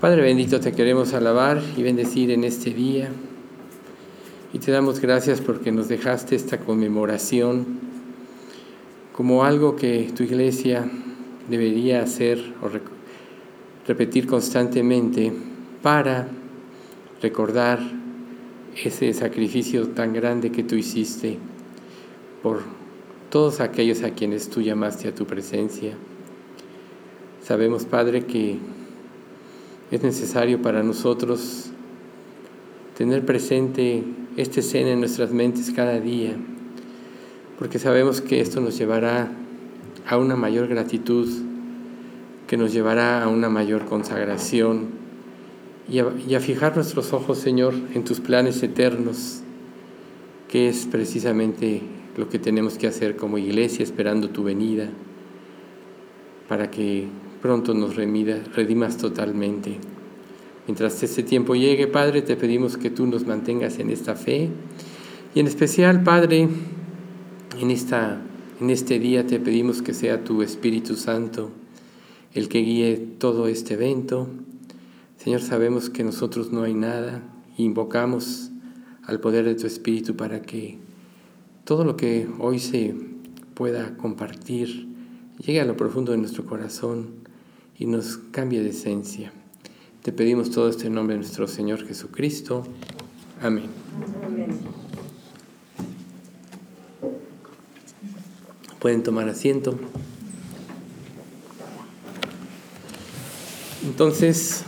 Padre 0.00 0.22
bendito, 0.22 0.60
te 0.60 0.72
queremos 0.72 1.12
alabar 1.12 1.60
y 1.76 1.82
bendecir 1.82 2.30
en 2.30 2.44
este 2.44 2.70
día. 2.70 3.10
Y 4.50 4.58
te 4.58 4.72
damos 4.72 4.98
gracias 4.98 5.42
porque 5.42 5.72
nos 5.72 5.88
dejaste 5.88 6.36
esta 6.36 6.58
conmemoración 6.58 7.66
como 9.12 9.44
algo 9.44 9.76
que 9.76 10.10
tu 10.16 10.22
iglesia 10.22 10.90
debería 11.50 12.02
hacer 12.02 12.38
o 12.62 12.70
repetir 13.86 14.26
constantemente 14.26 15.34
para 15.82 16.28
recordar 17.20 17.80
ese 18.82 19.12
sacrificio 19.12 19.88
tan 19.88 20.14
grande 20.14 20.50
que 20.50 20.64
tú 20.64 20.76
hiciste 20.76 21.36
por 22.42 22.62
todos 23.28 23.60
aquellos 23.60 24.02
a 24.02 24.12
quienes 24.12 24.48
tú 24.48 24.62
llamaste 24.62 25.08
a 25.08 25.14
tu 25.14 25.26
presencia. 25.26 25.92
Sabemos, 27.42 27.84
Padre, 27.84 28.24
que 28.24 28.79
es 29.90 30.02
necesario 30.02 30.62
para 30.62 30.82
nosotros 30.82 31.70
tener 32.96 33.24
presente 33.24 34.04
esta 34.36 34.60
escena 34.60 34.90
en 34.90 35.00
nuestras 35.00 35.32
mentes 35.32 35.70
cada 35.70 35.98
día, 35.98 36.36
porque 37.58 37.78
sabemos 37.78 38.20
que 38.20 38.40
esto 38.40 38.60
nos 38.60 38.78
llevará 38.78 39.32
a 40.06 40.16
una 40.16 40.36
mayor 40.36 40.68
gratitud, 40.68 41.28
que 42.46 42.56
nos 42.56 42.72
llevará 42.72 43.22
a 43.22 43.28
una 43.28 43.48
mayor 43.48 43.84
consagración. 43.86 44.88
Y 45.88 45.98
a, 45.98 46.40
fijar 46.40 46.76
nuestros 46.76 47.12
ojos, 47.12 47.38
Señor, 47.38 47.74
en 47.94 48.04
tus 48.04 48.20
planes 48.20 48.62
eternos, 48.62 49.40
que 50.48 50.68
es 50.68 50.86
precisamente 50.86 51.82
lo 52.16 52.28
que 52.28 52.38
tenemos 52.38 52.78
que 52.78 52.86
hacer 52.86 53.16
como 53.16 53.38
iglesia 53.38 53.82
esperando 53.82 54.30
tu 54.30 54.44
venida, 54.44 54.88
para 56.48 56.70
que 56.70 57.08
pronto 57.40 57.74
nos 57.74 57.96
redimas 57.96 58.96
totalmente. 58.96 59.78
Mientras 60.66 61.02
este 61.02 61.22
tiempo 61.22 61.54
llegue, 61.54 61.86
Padre, 61.86 62.22
te 62.22 62.36
pedimos 62.36 62.76
que 62.76 62.90
tú 62.90 63.06
nos 63.06 63.26
mantengas 63.26 63.78
en 63.78 63.90
esta 63.90 64.14
fe 64.14 64.50
y 65.34 65.40
en 65.40 65.46
especial, 65.46 66.02
Padre, 66.02 66.48
en, 67.60 67.70
esta, 67.70 68.20
en 68.60 68.70
este 68.70 68.98
día 68.98 69.26
te 69.26 69.40
pedimos 69.40 69.82
que 69.82 69.94
sea 69.94 70.22
tu 70.22 70.42
Espíritu 70.42 70.96
Santo 70.96 71.50
el 72.34 72.48
que 72.48 72.60
guíe 72.60 72.96
todo 73.18 73.48
este 73.48 73.74
evento. 73.74 74.28
Señor, 75.16 75.40
sabemos 75.40 75.90
que 75.90 76.04
nosotros 76.04 76.52
no 76.52 76.62
hay 76.62 76.74
nada, 76.74 77.22
invocamos 77.56 78.50
al 79.02 79.20
poder 79.20 79.44
de 79.44 79.54
tu 79.54 79.66
Espíritu 79.66 80.14
para 80.14 80.42
que 80.42 80.78
todo 81.64 81.84
lo 81.84 81.96
que 81.96 82.28
hoy 82.38 82.58
se 82.58 82.94
pueda 83.54 83.96
compartir 83.96 84.88
llegue 85.38 85.60
a 85.60 85.64
lo 85.64 85.76
profundo 85.76 86.12
de 86.12 86.18
nuestro 86.18 86.46
corazón 86.46 87.19
y 87.80 87.86
nos 87.86 88.18
cambie 88.30 88.62
de 88.62 88.68
esencia. 88.68 89.32
Te 90.02 90.12
pedimos 90.12 90.50
todo 90.50 90.68
esto 90.68 90.86
en 90.86 90.92
nombre 90.92 91.14
de 91.14 91.22
nuestro 91.22 91.48
Señor 91.48 91.84
Jesucristo. 91.86 92.62
Amén. 93.40 93.64
Pueden 98.78 99.02
tomar 99.02 99.30
asiento. 99.30 99.78
Entonces, 103.82 104.62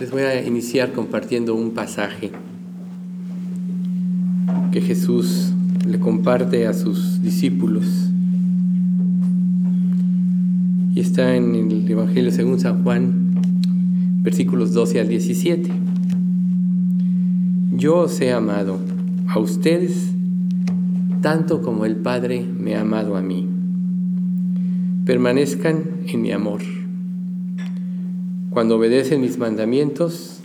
les 0.00 0.10
voy 0.10 0.22
a 0.22 0.44
iniciar 0.44 0.92
compartiendo 0.92 1.54
un 1.54 1.74
pasaje 1.74 2.32
que 4.72 4.80
Jesús 4.80 5.52
le 5.86 6.00
comparte 6.00 6.66
a 6.66 6.74
sus 6.74 7.22
discípulos 7.22 8.07
y 10.98 11.00
está 11.00 11.36
en 11.36 11.54
el 11.54 11.88
Evangelio 11.88 12.32
según 12.32 12.58
San 12.58 12.82
Juan, 12.82 13.30
versículos 14.24 14.72
12 14.72 14.98
al 14.98 15.06
17. 15.06 15.70
Yo 17.76 17.98
os 17.98 18.20
he 18.20 18.32
amado 18.32 18.80
a 19.28 19.38
ustedes 19.38 20.10
tanto 21.22 21.62
como 21.62 21.84
el 21.84 21.94
Padre 21.94 22.42
me 22.42 22.74
ha 22.74 22.80
amado 22.80 23.16
a 23.16 23.22
mí. 23.22 23.46
Permanezcan 25.06 26.00
en 26.08 26.20
mi 26.20 26.32
amor. 26.32 26.62
Cuando 28.50 28.74
obedecen 28.74 29.20
mis 29.20 29.38
mandamientos, 29.38 30.40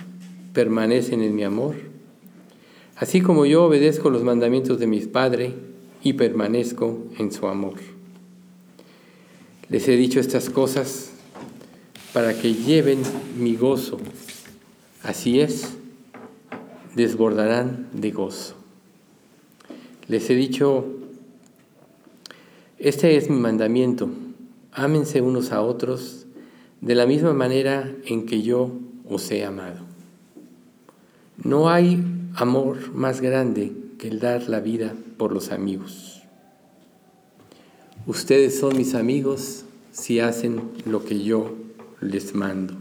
permanecen 0.54 1.24
en 1.24 1.36
mi 1.36 1.44
amor. 1.44 1.78
Así 2.96 3.22
como 3.22 3.48
yo 3.48 3.66
obedezco 3.66 4.12
los 4.12 4.24
mandamientos 4.24 4.78
de 4.78 4.86
mi 4.86 5.00
Padre 5.00 5.56
y 6.04 6.14
permanezco 6.14 7.08
en 7.18 7.32
su 7.32 7.48
amor. 7.48 7.93
Les 9.74 9.88
he 9.88 9.98
dicho 9.98 10.20
estas 10.20 10.52
cosas 10.52 11.10
para 12.14 12.36
que 12.36 12.54
lleven 12.54 13.02
mi 13.40 13.56
gozo. 13.56 13.98
Así 15.02 15.40
es, 15.40 15.74
desbordarán 16.94 17.90
de 17.92 18.12
gozo. 18.12 18.54
Les 20.08 20.30
he 20.30 20.36
dicho, 20.36 20.86
este 22.78 23.18
es 23.18 23.32
mi 23.32 23.38
mandamiento, 23.38 24.12
ámense 24.72 25.22
unos 25.22 25.52
a 25.52 25.64
otros 25.64 26.28
de 26.82 26.94
la 26.94 27.08
misma 27.08 27.34
manera 27.34 27.92
en 28.06 28.28
que 28.28 28.44
yo 28.44 28.74
os 29.10 29.32
he 29.32 29.44
amado. 29.44 29.80
No 31.44 31.72
hay 31.72 32.00
amor 32.36 32.94
más 32.94 33.22
grande 33.22 33.72
que 33.98 34.08
el 34.08 34.20
dar 34.20 34.50
la 34.50 34.60
vida 34.60 34.94
por 35.18 35.34
los 35.34 35.52
amigos. 35.52 36.13
Ustedes 38.06 38.60
son 38.60 38.76
mis 38.76 38.96
amigos 38.96 39.64
si 39.94 40.20
hacen 40.20 40.72
lo 40.86 41.06
que 41.06 41.24
yo 41.24 41.56
les 42.02 42.36
mando. 42.36 42.74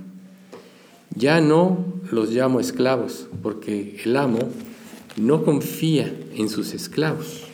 Ya 1.14 1.40
no 1.40 1.84
los 2.10 2.30
llamo 2.30 2.58
esclavos, 2.58 3.28
porque 3.40 4.00
el 4.04 4.16
amo 4.16 4.40
no 5.16 5.44
confía 5.44 6.12
en 6.34 6.48
sus 6.48 6.74
esclavos. 6.74 7.44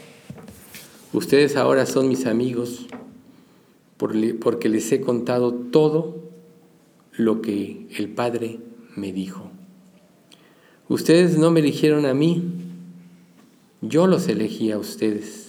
Ustedes 1.13 1.57
ahora 1.57 1.85
son 1.85 2.09
mis 2.09 2.25
amigos 2.25 2.87
porque 3.99 4.69
les 4.71 4.91
he 4.93 5.03
contado 5.03 5.53
todo 5.53 6.31
lo 7.13 7.43
que 7.43 7.87
el 7.99 8.09
Padre 8.09 8.61
me 8.97 9.13
dijo. 9.13 9.51
Ustedes 10.89 11.37
no 11.37 11.51
me 11.51 11.61
eligieron 11.61 12.07
a 12.07 12.15
mí, 12.15 12.45
yo 13.83 14.07
los 14.07 14.27
elegí 14.29 14.71
a 14.71 14.79
ustedes 14.79 15.48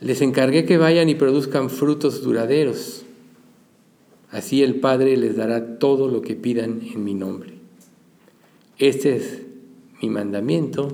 les 0.00 0.20
encargué 0.20 0.64
que 0.64 0.78
vayan 0.78 1.08
y 1.08 1.14
produzcan 1.14 1.70
frutos 1.70 2.22
duraderos. 2.22 3.04
Así 4.30 4.62
el 4.62 4.80
Padre 4.80 5.16
les 5.16 5.36
dará 5.36 5.78
todo 5.78 6.08
lo 6.08 6.20
que 6.20 6.34
pidan 6.34 6.82
en 6.82 7.04
mi 7.04 7.14
nombre. 7.14 7.54
Este 8.78 9.16
es 9.16 9.42
mi 10.02 10.10
mandamiento. 10.10 10.88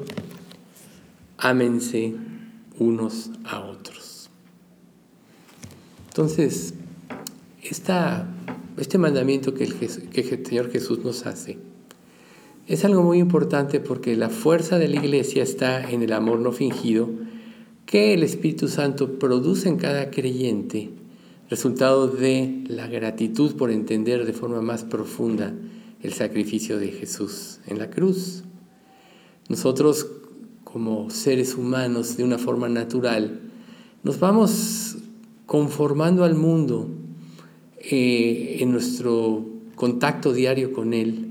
Ámense 1.39 2.15
unos 2.79 3.31
a 3.45 3.61
otros. 3.61 4.31
Entonces, 6.09 6.75
este 7.62 8.99
mandamiento 8.99 9.55
que 9.55 9.65
el, 9.65 9.75
que 9.75 10.21
el 10.21 10.47
Señor 10.47 10.71
Jesús 10.71 11.03
nos 11.05 11.27
hace 11.27 11.59
es 12.69 12.85
algo 12.85 13.03
muy 13.03 13.19
importante 13.19 13.81
porque 13.81 14.15
la 14.15 14.29
fuerza 14.29 14.79
de 14.79 14.89
la 14.89 14.97
iglesia 14.97 15.43
está 15.43 15.91
en 15.91 16.03
el 16.03 16.12
amor 16.12 16.39
no 16.39 16.53
fingido 16.53 17.09
que 17.93 18.15
el 18.15 18.23
Espíritu 18.23 18.69
Santo 18.69 19.19
produce 19.19 19.69
en 19.69 19.77
cada 19.77 20.11
creyente, 20.11 20.89
resultado 21.51 22.09
de 22.09 22.65
la 22.67 22.87
gratitud 22.87 23.55
por 23.55 23.71
entender 23.71 24.25
de 24.25 24.33
forma 24.33 24.63
más 24.63 24.83
profunda 24.83 25.53
el 26.01 26.15
sacrificio 26.15 26.79
de 26.79 26.89
Jesús 26.89 27.61
en 27.67 27.79
la 27.79 27.91
cruz. 27.91 28.45
Nosotros, 29.51 30.07
como 30.65 31.11
seres 31.11 31.55
humanos, 31.55 32.17
de 32.17 32.25
una 32.25 32.39
forma 32.39 32.67
natural, 32.71 33.43
nos 34.03 34.19
vamos 34.19 34.97
conformando 35.45 36.25
al 36.25 36.35
mundo 36.35 36.89
eh, 37.79 38.57
en 38.61 38.73
nuestro 38.73 39.45
contacto 39.75 40.33
diario 40.33 40.73
con 40.73 40.95
Él. 40.95 41.29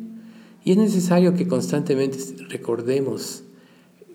Y 0.64 0.74
es 0.74 0.78
necesario 0.78 1.34
que 1.34 1.48
constantemente 1.48 2.20
recordemos 2.50 3.41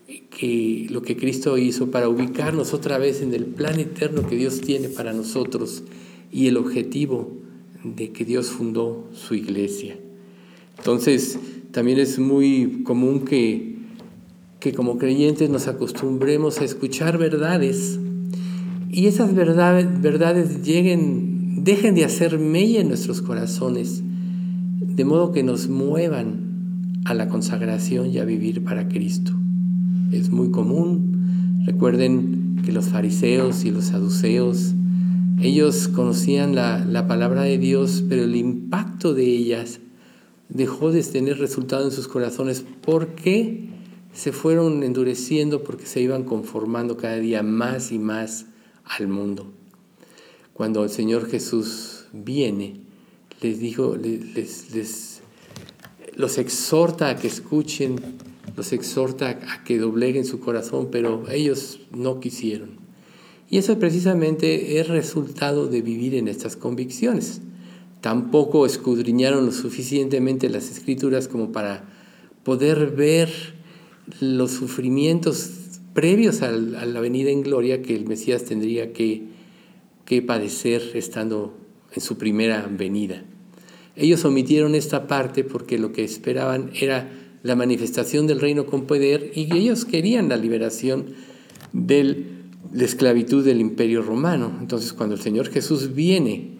que 0.06 0.86
lo 0.90 1.02
que 1.02 1.16
Cristo 1.16 1.58
hizo 1.58 1.90
para 1.90 2.08
ubicarnos 2.08 2.74
otra 2.74 2.98
vez 2.98 3.22
en 3.22 3.34
el 3.34 3.46
plan 3.46 3.80
eterno 3.80 4.26
que 4.26 4.36
Dios 4.36 4.60
tiene 4.60 4.88
para 4.88 5.12
nosotros 5.12 5.82
y 6.30 6.46
el 6.46 6.56
objetivo 6.56 7.32
de 7.82 8.12
que 8.12 8.24
Dios 8.24 8.50
fundó 8.50 9.08
su 9.12 9.34
iglesia. 9.34 9.96
Entonces, 10.78 11.38
también 11.72 11.98
es 11.98 12.18
muy 12.18 12.82
común 12.84 13.24
que, 13.24 13.76
que 14.60 14.72
como 14.72 14.98
creyentes 14.98 15.50
nos 15.50 15.66
acostumbremos 15.68 16.60
a 16.60 16.64
escuchar 16.64 17.18
verdades 17.18 17.98
y 18.90 19.06
esas 19.06 19.34
verdades, 19.34 20.00
verdades 20.00 20.62
lleguen, 20.62 21.64
dejen 21.64 21.94
de 21.94 22.04
hacer 22.04 22.38
mella 22.38 22.80
en 22.80 22.88
nuestros 22.88 23.22
corazones, 23.22 24.02
de 24.04 25.04
modo 25.04 25.32
que 25.32 25.42
nos 25.42 25.68
muevan 25.68 27.00
a 27.04 27.14
la 27.14 27.28
consagración 27.28 28.10
y 28.10 28.18
a 28.18 28.24
vivir 28.24 28.62
para 28.62 28.88
Cristo 28.88 29.32
es 30.12 30.30
muy 30.30 30.50
común. 30.50 31.62
Recuerden 31.64 32.62
que 32.64 32.72
los 32.72 32.86
fariseos 32.88 33.64
y 33.64 33.70
los 33.70 33.86
saduceos 33.86 34.74
Ellos 35.40 35.88
conocían 35.88 36.54
la, 36.54 36.84
la 36.84 37.06
palabra 37.06 37.42
de 37.42 37.58
Dios, 37.58 38.04
pero 38.08 38.24
el 38.24 38.36
impacto 38.36 39.12
de 39.12 39.24
ellas 39.24 39.80
dejó 40.48 40.92
de 40.92 41.02
tener 41.02 41.38
resultado 41.38 41.84
en 41.84 41.90
sus 41.90 42.08
corazones 42.08 42.64
porque 42.82 43.68
se 44.12 44.32
fueron 44.32 44.82
endureciendo, 44.82 45.62
porque 45.62 45.84
se 45.84 46.00
iban 46.00 46.24
conformando 46.24 46.96
cada 46.96 47.16
día 47.16 47.42
más 47.42 47.92
y 47.92 47.98
más 47.98 48.46
al 48.84 49.08
mundo. 49.08 49.52
Cuando 50.54 50.84
el 50.84 50.90
Señor 50.90 51.28
Jesús 51.28 52.06
viene, 52.14 52.80
les 53.42 53.58
dijo, 53.60 53.94
les, 53.94 54.74
les, 54.74 55.20
los 56.14 56.38
exhorta 56.38 57.10
a 57.10 57.16
que 57.16 57.26
escuchen, 57.26 57.96
los 58.56 58.72
exhorta 58.72 59.38
a 59.48 59.64
que 59.64 59.78
dobleguen 59.78 60.24
su 60.24 60.40
corazón, 60.40 60.88
pero 60.90 61.28
ellos 61.30 61.80
no 61.94 62.20
quisieron. 62.20 62.70
Y 63.48 63.58
eso 63.58 63.78
precisamente 63.78 64.80
es 64.80 64.88
resultado 64.88 65.68
de 65.68 65.82
vivir 65.82 66.14
en 66.14 66.26
estas 66.26 66.56
convicciones. 66.56 67.42
Tampoco 68.00 68.66
escudriñaron 68.66 69.46
lo 69.46 69.52
suficientemente 69.52 70.48
las 70.48 70.70
escrituras 70.70 71.28
como 71.28 71.52
para 71.52 71.84
poder 72.42 72.92
ver 72.92 73.30
los 74.20 74.52
sufrimientos 74.52 75.50
previos 75.94 76.42
a 76.42 76.50
la 76.50 77.00
venida 77.00 77.30
en 77.30 77.42
gloria 77.42 77.82
que 77.82 77.94
el 77.94 78.06
Mesías 78.06 78.44
tendría 78.44 78.92
que, 78.92 79.24
que 80.04 80.22
padecer 80.22 80.82
estando 80.94 81.54
en 81.94 82.00
su 82.00 82.18
primera 82.18 82.68
venida. 82.70 83.24
Ellos 83.96 84.24
omitieron 84.24 84.74
esta 84.74 85.06
parte 85.06 85.42
porque 85.42 85.78
lo 85.78 85.92
que 85.92 86.04
esperaban 86.04 86.70
era 86.78 87.08
la 87.42 87.56
manifestación 87.56 88.26
del 88.26 88.40
reino 88.40 88.66
con 88.66 88.86
poder 88.86 89.32
y 89.34 89.54
ellos 89.56 89.84
querían 89.84 90.28
la 90.28 90.36
liberación 90.36 91.06
de 91.72 92.26
la 92.72 92.84
esclavitud 92.84 93.44
del 93.44 93.60
imperio 93.60 94.02
romano. 94.02 94.52
Entonces 94.60 94.92
cuando 94.92 95.14
el 95.14 95.20
Señor 95.20 95.48
Jesús 95.48 95.94
viene 95.94 96.56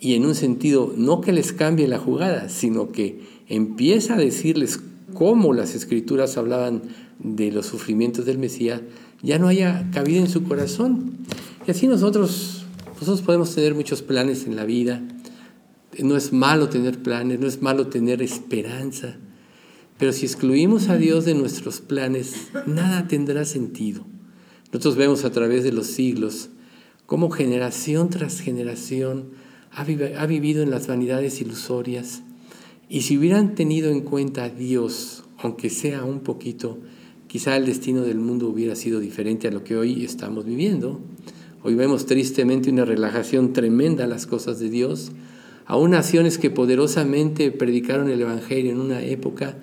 y 0.00 0.14
en 0.14 0.26
un 0.26 0.34
sentido 0.34 0.92
no 0.96 1.20
que 1.20 1.32
les 1.32 1.52
cambie 1.52 1.88
la 1.88 1.98
jugada, 1.98 2.48
sino 2.48 2.90
que 2.90 3.20
empieza 3.48 4.14
a 4.14 4.18
decirles 4.18 4.80
cómo 5.14 5.52
las 5.52 5.74
escrituras 5.74 6.36
hablaban 6.36 6.82
de 7.18 7.52
los 7.52 7.66
sufrimientos 7.66 8.26
del 8.26 8.38
Mesías, 8.38 8.82
ya 9.22 9.38
no 9.38 9.48
haya 9.48 9.88
cabida 9.92 10.20
en 10.20 10.28
su 10.28 10.44
corazón. 10.44 11.18
Y 11.66 11.70
así 11.70 11.86
nosotros, 11.86 12.66
nosotros 12.94 13.22
podemos 13.22 13.54
tener 13.54 13.74
muchos 13.74 14.02
planes 14.02 14.46
en 14.46 14.56
la 14.56 14.64
vida. 14.64 15.02
No 15.98 16.16
es 16.16 16.32
malo 16.32 16.68
tener 16.68 17.02
planes, 17.02 17.38
no 17.40 17.46
es 17.46 17.62
malo 17.62 17.86
tener 17.86 18.20
esperanza. 18.20 19.16
Pero 19.98 20.12
si 20.12 20.26
excluimos 20.26 20.88
a 20.88 20.96
Dios 20.96 21.24
de 21.24 21.34
nuestros 21.34 21.80
planes, 21.80 22.48
nada 22.66 23.06
tendrá 23.06 23.44
sentido. 23.44 24.04
Nosotros 24.72 24.96
vemos 24.96 25.24
a 25.24 25.30
través 25.30 25.62
de 25.62 25.72
los 25.72 25.86
siglos 25.86 26.50
cómo 27.06 27.30
generación 27.30 28.10
tras 28.10 28.40
generación 28.40 29.30
ha, 29.70 30.26
vivido 30.26 30.62
en 30.62 30.70
las 30.70 30.86
vanidades 30.86 31.40
ilusorias. 31.40 32.22
Y 32.88 33.02
si 33.02 33.18
hubieran 33.18 33.54
tenido 33.54 33.90
en 33.90 34.00
cuenta 34.00 34.44
a 34.44 34.48
Dios, 34.48 35.24
aunque 35.38 35.70
sea 35.70 36.04
un 36.04 36.20
poquito, 36.20 36.78
quizá 37.28 37.56
el 37.56 37.66
destino 37.66 38.02
del 38.02 38.18
mundo 38.18 38.48
hubiera 38.48 38.74
sido 38.74 39.00
diferente 39.00 39.48
a 39.48 39.50
lo 39.50 39.64
que 39.64 39.76
hoy 39.76 40.04
estamos 40.04 40.44
viviendo. 40.44 41.00
Hoy 41.62 41.74
vemos 41.74 42.06
tristemente 42.06 42.70
una 42.70 42.84
relajación 42.84 43.52
tremenda 43.52 44.04
a 44.04 44.08
las 44.08 44.26
cosas 44.26 44.60
de 44.60 44.70
Dios. 44.70 45.12
Aún 45.66 45.90
naciones 45.90 46.36
que 46.38 46.50
poderosamente 46.50 47.50
predicaron 47.50 48.10
el 48.10 48.20
Evangelio 48.20 48.70
en 48.70 48.80
una 48.80 49.02
época, 49.02 49.56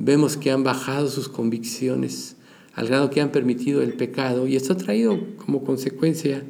vemos 0.00 0.36
que 0.36 0.50
han 0.50 0.64
bajado 0.64 1.08
sus 1.08 1.28
convicciones 1.28 2.36
al 2.74 2.88
grado 2.88 3.10
que 3.10 3.20
han 3.20 3.30
permitido 3.30 3.82
el 3.82 3.92
pecado 3.92 4.48
y 4.48 4.56
esto 4.56 4.72
ha 4.72 4.76
traído 4.76 5.18
como 5.36 5.64
consecuencia 5.64 6.42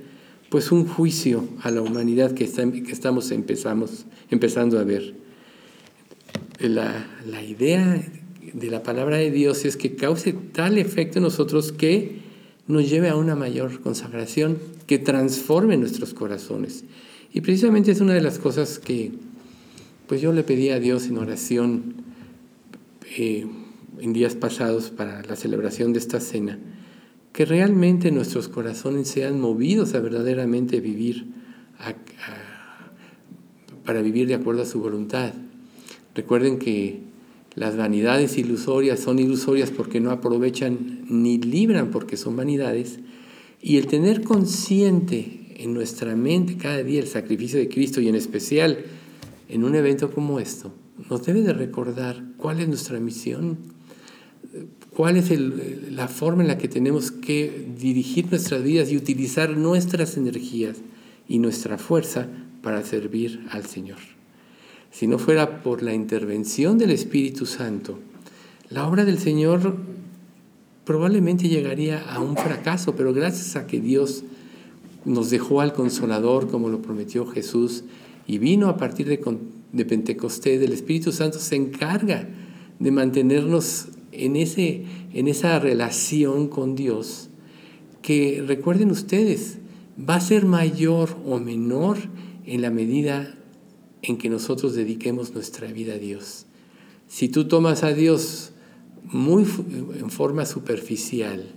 pues 0.49 0.73
un 0.73 0.87
juicio 0.87 1.47
a 1.63 1.71
la 1.71 1.83
humanidad 1.83 2.33
que, 2.33 2.47
que 2.47 2.93
estamos 2.93 3.31
empezamos, 3.31 4.07
empezando 4.31 4.79
a 4.79 4.85
ver. 4.85 5.15
La, 6.59 7.07
la 7.27 7.43
idea 7.43 8.05
de 8.53 8.71
la 8.71 8.83
palabra 8.83 9.17
de 9.17 9.31
Dios 9.31 9.65
es 9.65 9.77
que 9.77 9.95
cause 9.95 10.33
tal 10.33 10.79
efecto 10.79 11.19
en 11.19 11.25
nosotros 11.25 11.73
que 11.73 12.19
nos 12.67 12.89
lleve 12.89 13.09
a 13.09 13.17
una 13.17 13.35
mayor 13.35 13.81
consagración, 13.81 14.59
que 14.87 14.99
transforme 14.99 15.77
nuestros 15.77 16.15
corazones. 16.15 16.85
Y 17.33 17.41
precisamente 17.41 17.93
es 17.93 18.01
una 18.01 18.15
de 18.15 18.21
las 18.21 18.39
cosas 18.39 18.79
que 18.79 19.13
pues 20.09 20.21
yo 20.21 20.33
le 20.33 20.43
pedí 20.43 20.71
a 20.71 20.81
Dios 20.81 21.07
en 21.07 21.19
oración 21.19 22.10
eh, 23.17 23.47
en 23.99 24.13
días 24.13 24.35
pasados 24.35 24.91
para 24.91 25.23
la 25.23 25.37
celebración 25.37 25.93
de 25.93 25.99
esta 25.99 26.21
cena, 26.21 26.59
que 27.33 27.45
realmente 27.45 28.11
nuestros 28.11 28.49
corazones 28.49 29.09
sean 29.09 29.41
movidos 29.41 29.95
a 29.95 30.01
verdaderamente 30.01 30.81
vivir, 30.81 31.27
para 33.85 34.03
vivir 34.03 34.27
de 34.27 34.35
acuerdo 34.35 34.63
a 34.63 34.67
su 34.67 34.81
voluntad. 34.81 35.33
Recuerden 36.15 36.59
que 36.59 37.01
las 37.55 37.77
vanidades 37.77 38.39
ilusorias 38.39 39.01
son 39.01 39.19
ilusorias 39.19 39.71
porque 39.71 40.01
no 40.01 40.11
aprovechan 40.11 41.05
ni 41.09 41.39
libran 41.39 41.91
porque 41.91 42.17
son 42.17 42.37
vanidades. 42.37 43.01
Y 43.61 43.77
el 43.77 43.87
tener 43.87 44.23
consciente 44.23 45.55
en 45.57 45.75
nuestra 45.75 46.17
mente 46.17 46.57
cada 46.57 46.83
día 46.83 47.01
el 47.01 47.09
sacrificio 47.09 47.59
de 47.59 47.69
Cristo 47.69 48.01
y 48.01 48.09
en 48.09 48.15
especial 48.15 48.79
en 49.49 49.65
un 49.65 49.75
evento 49.75 50.11
como 50.11 50.41
esto, 50.41 50.73
nos 51.09 51.25
debe 51.25 51.43
de 51.43 51.53
recordar 51.53 52.23
cuál 52.37 52.61
es 52.61 52.69
nuestra 52.69 53.01
misión, 53.01 53.59
cuál 54.95 55.17
es 55.17 55.31
la 55.91 56.09
forma 56.09 56.43
en 56.43 56.49
la 56.49 56.59
que 56.59 56.69
tenemos 56.69 57.11
que 57.11 57.69
dirigir 57.79 58.27
nuestras 58.31 58.63
vidas 58.63 58.91
y 58.91 58.97
utilizar 58.97 59.57
nuestras 59.57 60.17
energías 60.17 60.79
y 61.29 61.39
nuestra 61.39 61.79
fuerza 61.79 62.29
para 62.63 62.85
servir 62.85 63.47
al 63.51 63.67
Señor. 63.67 63.99
Si 64.91 65.07
no 65.07 65.19
fuera 65.19 65.63
por 65.63 65.83
la 65.83 65.95
intervención 65.95 66.77
del 66.77 66.91
Espíritu 66.91 67.47
Santo, 67.47 67.99
la 68.69 68.87
obra 68.87 69.05
del 69.05 69.19
Señor 69.19 69.77
probablemente 70.85 71.49
llegaría 71.49 72.03
a 72.03 72.21
un 72.21 72.37
fracaso, 72.37 72.97
pero 72.97 73.13
gracias 73.13 73.55
a 73.55 73.67
que 73.67 73.81
Dios 73.81 74.25
nos 75.05 75.31
dejó 75.31 75.61
al 75.61 75.73
consolador 75.73 76.51
como 76.51 76.69
lo 76.69 76.83
prometió 76.83 77.27
Jesús 77.27 77.85
y 78.27 78.39
vino 78.39 78.69
a 78.69 78.77
partir 78.77 79.07
de, 79.09 79.21
de 79.73 79.85
Pentecostés, 79.85 80.61
el 80.63 80.73
Espíritu 80.73 81.13
Santo 81.13 81.39
se 81.39 81.57
encarga 81.57 82.29
de 82.79 82.91
mantenernos 82.91 83.89
en, 84.13 84.37
ese, 84.37 84.85
en 85.13 85.29
esa 85.29 85.59
relación 85.59 86.49
con 86.49 86.75
Dios, 86.75 87.29
que 88.03 88.43
recuerden 88.47 88.91
ustedes, 88.91 89.59
va 89.99 90.17
a 90.17 90.21
ser 90.21 90.47
mayor 90.47 91.17
o 91.27 91.39
menor 91.39 91.99
en 92.47 92.63
la 92.63 92.71
medida 92.71 93.37
en 94.03 94.17
que 94.17 94.31
nosotros 94.31 94.75
dediquemos 94.75 95.35
nuestra 95.35 95.71
vida 95.71 95.95
a 95.95 95.99
Dios. 95.99 96.47
Si 97.07 97.29
tú 97.29 97.47
tomas 97.47 97.83
a 97.83 97.93
Dios 97.93 98.53
muy 99.05 99.45
en 99.99 100.11
forma 100.11 100.47
superficial, 100.47 101.53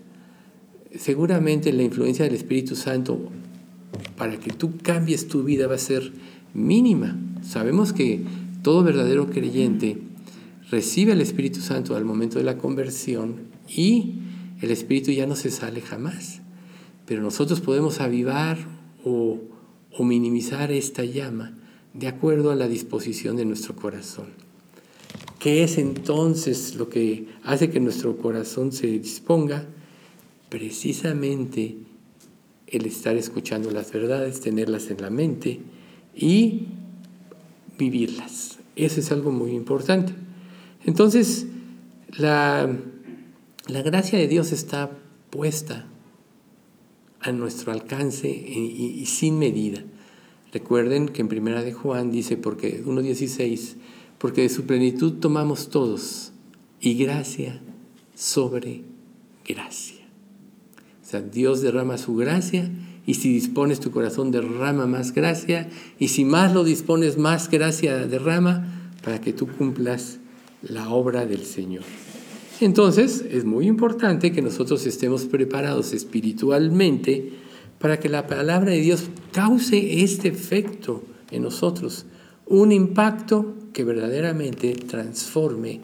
seguramente 0.98 1.72
la 1.72 1.84
influencia 1.84 2.26
del 2.26 2.36
Espíritu 2.36 2.76
Santo 2.76 3.30
para 4.18 4.40
que 4.40 4.52
tú 4.52 4.78
cambies 4.82 5.28
tu 5.28 5.44
vida 5.44 5.68
va 5.68 5.76
a 5.76 5.80
ser 5.80 6.12
mínima. 6.54 7.20
Sabemos 7.42 7.94
que 7.94 8.22
todo 8.62 8.84
verdadero 8.84 9.30
creyente 9.30 9.98
recibe 10.70 11.14
el 11.14 11.22
Espíritu 11.22 11.62
Santo 11.62 11.96
al 11.96 12.06
momento 12.06 12.38
de 12.38 12.46
la 12.46 12.58
conversión 12.58 13.42
y 13.68 14.16
el 14.62 14.72
Espíritu 14.72 15.12
ya 15.12 15.28
no 15.28 15.36
se 15.36 15.52
sale 15.52 15.82
jamás. 15.82 16.42
Pero 17.06 17.22
nosotros 17.22 17.60
podemos 17.60 18.00
avivar 18.00 18.58
o, 19.04 19.40
o 19.92 20.04
minimizar 20.04 20.72
esta 20.72 21.04
llama 21.04 21.58
de 21.94 22.08
acuerdo 22.08 22.52
a 22.52 22.56
la 22.56 22.68
disposición 22.68 23.36
de 23.36 23.46
nuestro 23.46 23.76
corazón. 23.76 24.28
¿Qué 25.40 25.64
es 25.64 25.78
entonces 25.78 26.76
lo 26.76 26.88
que 26.88 27.28
hace 27.44 27.70
que 27.70 27.82
nuestro 27.82 28.16
corazón 28.18 28.72
se 28.72 28.88
disponga? 28.88 29.66
Precisamente 30.48 31.76
el 32.68 32.86
estar 32.86 33.18
escuchando 33.18 33.70
las 33.70 33.92
verdades, 33.92 34.40
tenerlas 34.40 34.90
en 34.90 35.02
la 35.02 35.10
mente 35.10 35.60
y 36.16 36.68
vivirlas. 37.78 38.60
Eso 38.76 39.00
es 39.00 39.12
algo 39.12 39.32
muy 39.32 39.52
importante. 39.52 40.14
Entonces, 40.86 41.48
la, 42.18 42.70
gracia 43.68 44.20
de 44.20 44.28
Dios 44.28 44.52
está 44.52 44.92
puesta 45.30 45.88
a 47.22 47.32
nuestro 47.32 47.72
alcance 47.72 48.30
y 48.30 49.06
sin 49.06 49.40
medida. 49.40 49.84
Recuerden 50.54 51.10
que 51.10 51.22
en 51.22 51.28
Primera 51.30 51.64
de 51.64 51.74
Juan 51.74 52.12
dice, 52.12 52.38
porque 52.38 52.86
1.16, 52.86 53.76
porque 54.20 54.42
de 54.42 54.50
su 54.50 54.66
plenitud 54.66 55.14
tomamos 55.14 55.70
todos 55.70 56.32
y 56.80 56.94
gracia 56.94 57.60
sobre 58.14 58.84
gracia. 59.44 60.06
O 61.02 61.06
sea, 61.06 61.22
Dios 61.22 61.62
derrama 61.62 61.98
su 61.98 62.16
gracia 62.16 62.70
y 63.06 63.16
si 63.16 63.34
dispones 63.34 63.80
tu 63.80 63.92
corazón 63.92 64.32
derrama 64.32 64.88
más 64.88 65.14
gracia 65.14 65.70
y 66.00 66.10
si 66.10 66.26
más 66.26 66.54
lo 66.54 66.64
dispones 66.64 67.18
más 67.18 67.50
gracia 67.50 68.08
derrama 68.08 68.92
para 69.04 69.20
que 69.20 69.34
tú 69.34 69.48
cumplas 69.48 70.20
la 70.62 70.90
obra 70.90 71.26
del 71.26 71.44
Señor. 71.44 71.84
Entonces 72.62 73.26
es 73.30 73.44
muy 73.44 73.68
importante 73.68 74.32
que 74.32 74.42
nosotros 74.42 74.86
estemos 74.86 75.26
preparados 75.26 75.94
espiritualmente 75.94 77.34
para 77.80 78.00
que 78.00 78.08
la 78.08 78.28
palabra 78.28 78.72
de 78.72 78.80
Dios 78.80 79.10
cause 79.34 80.04
este 80.04 80.30
efecto 80.30 81.04
en 81.32 81.44
nosotros, 81.44 82.06
un 82.46 82.72
impacto 82.72 83.56
que 83.74 83.84
verdaderamente 83.84 84.74
transforme 84.74 85.82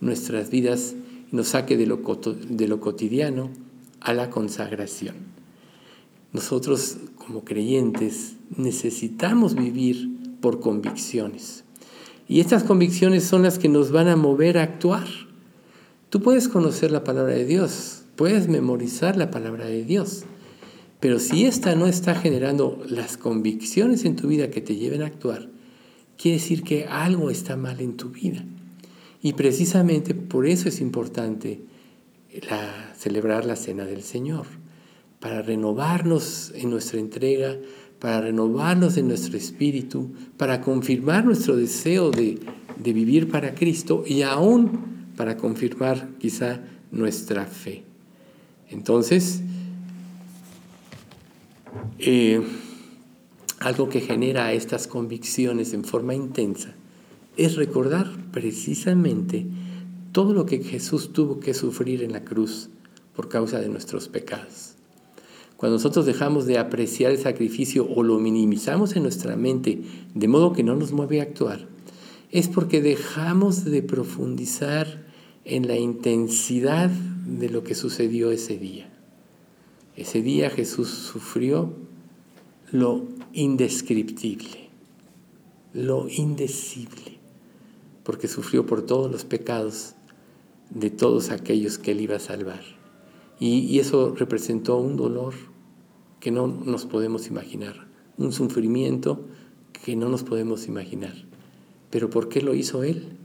nuestras 0.00 0.50
vidas 0.50 0.94
y 1.32 1.36
nos 1.36 1.48
saque 1.48 1.78
de 1.78 1.86
lo, 1.86 2.02
de 2.50 2.68
lo 2.68 2.80
cotidiano 2.80 3.50
a 4.00 4.12
la 4.12 4.28
consagración. 4.28 5.37
Nosotros 6.32 6.98
como 7.16 7.44
creyentes 7.44 8.36
necesitamos 8.56 9.54
vivir 9.54 10.08
por 10.40 10.60
convicciones. 10.60 11.64
Y 12.28 12.40
estas 12.40 12.62
convicciones 12.62 13.24
son 13.24 13.42
las 13.42 13.58
que 13.58 13.68
nos 13.68 13.90
van 13.90 14.08
a 14.08 14.16
mover 14.16 14.58
a 14.58 14.62
actuar. 14.62 15.06
Tú 16.10 16.20
puedes 16.20 16.48
conocer 16.48 16.90
la 16.90 17.04
palabra 17.04 17.34
de 17.34 17.44
Dios, 17.44 18.02
puedes 18.16 18.48
memorizar 18.48 19.16
la 19.16 19.30
palabra 19.30 19.66
de 19.66 19.84
Dios, 19.84 20.24
pero 21.00 21.18
si 21.18 21.44
esta 21.44 21.74
no 21.74 21.86
está 21.86 22.14
generando 22.14 22.82
las 22.88 23.16
convicciones 23.16 24.04
en 24.04 24.16
tu 24.16 24.28
vida 24.28 24.50
que 24.50 24.60
te 24.60 24.76
lleven 24.76 25.02
a 25.02 25.06
actuar, 25.06 25.48
quiere 26.16 26.38
decir 26.38 26.62
que 26.62 26.86
algo 26.86 27.30
está 27.30 27.56
mal 27.56 27.80
en 27.80 27.96
tu 27.96 28.10
vida. 28.10 28.44
Y 29.22 29.34
precisamente 29.34 30.14
por 30.14 30.46
eso 30.46 30.68
es 30.68 30.80
importante 30.80 31.60
celebrar 32.96 33.44
la 33.44 33.56
cena 33.56 33.84
del 33.84 34.02
Señor, 34.02 34.46
para 35.20 35.42
renovarnos 35.42 36.52
en 36.54 36.70
nuestra 36.70 37.00
entrega, 37.00 37.56
para 37.98 38.20
renovarnos 38.20 38.96
en 38.96 39.08
nuestro 39.08 39.36
espíritu, 39.36 40.12
para 40.36 40.60
confirmar 40.60 41.24
nuestro 41.24 41.56
deseo 41.56 42.10
de, 42.10 42.38
vivir 42.78 43.28
para 43.28 43.54
Cristo 43.54 44.04
y 44.06 44.22
aún 44.22 45.10
para 45.16 45.36
confirmar 45.36 46.08
quizá 46.18 46.60
nuestra 46.92 47.44
fe. 47.44 47.82
Entonces, 48.70 49.42
eh, 51.98 52.40
algo 53.58 53.88
que 53.88 54.00
genera 54.00 54.52
estas 54.52 54.86
convicciones 54.86 55.74
en 55.74 55.84
forma 55.84 56.14
intensa 56.14 56.72
es 57.36 57.56
recordar 57.56 58.06
precisamente 58.30 59.46
todo 60.12 60.32
lo 60.32 60.46
que 60.46 60.62
Jesús 60.62 61.12
tuvo 61.12 61.40
que 61.40 61.52
sufrir 61.52 62.02
en 62.02 62.12
la 62.12 62.24
cruz 62.24 62.68
por 63.14 63.28
causa 63.28 63.58
de 63.58 63.68
nuestros 63.68 64.08
pecados. 64.08 64.77
Cuando 65.58 65.74
nosotros 65.74 66.06
dejamos 66.06 66.46
de 66.46 66.56
apreciar 66.56 67.10
el 67.10 67.18
sacrificio 67.18 67.84
o 67.84 68.04
lo 68.04 68.20
minimizamos 68.20 68.94
en 68.94 69.02
nuestra 69.02 69.34
mente 69.34 69.82
de 70.14 70.28
modo 70.28 70.52
que 70.52 70.62
no 70.62 70.76
nos 70.76 70.92
mueve 70.92 71.18
a 71.18 71.24
actuar, 71.24 71.66
es 72.30 72.46
porque 72.46 72.80
dejamos 72.80 73.64
de 73.64 73.82
profundizar 73.82 75.04
en 75.44 75.66
la 75.66 75.76
intensidad 75.76 76.90
de 76.90 77.50
lo 77.50 77.64
que 77.64 77.74
sucedió 77.74 78.30
ese 78.30 78.56
día. 78.56 78.88
Ese 79.96 80.22
día 80.22 80.48
Jesús 80.48 80.90
sufrió 80.90 81.72
lo 82.70 83.08
indescriptible, 83.32 84.68
lo 85.72 86.06
indecible, 86.08 87.18
porque 88.04 88.28
sufrió 88.28 88.64
por 88.64 88.82
todos 88.82 89.10
los 89.10 89.24
pecados 89.24 89.94
de 90.70 90.90
todos 90.90 91.30
aquellos 91.30 91.78
que 91.78 91.90
él 91.90 92.02
iba 92.02 92.14
a 92.14 92.20
salvar. 92.20 92.78
Y, 93.40 93.78
eso 93.78 94.14
representó 94.16 94.78
un 94.78 94.96
dolor 94.96 95.34
que 96.20 96.30
no 96.30 96.46
nos 96.46 96.86
podemos 96.86 97.28
imaginar, 97.28 97.86
un 98.16 98.32
sufrimiento 98.32 99.24
que 99.84 99.96
no 99.96 100.08
nos 100.08 100.24
podemos 100.24 100.66
imaginar. 100.66 101.14
Pero 101.90 102.10
¿por 102.10 102.28
qué 102.28 102.40
lo 102.42 102.54
hizo 102.54 102.82
Él? 102.82 103.16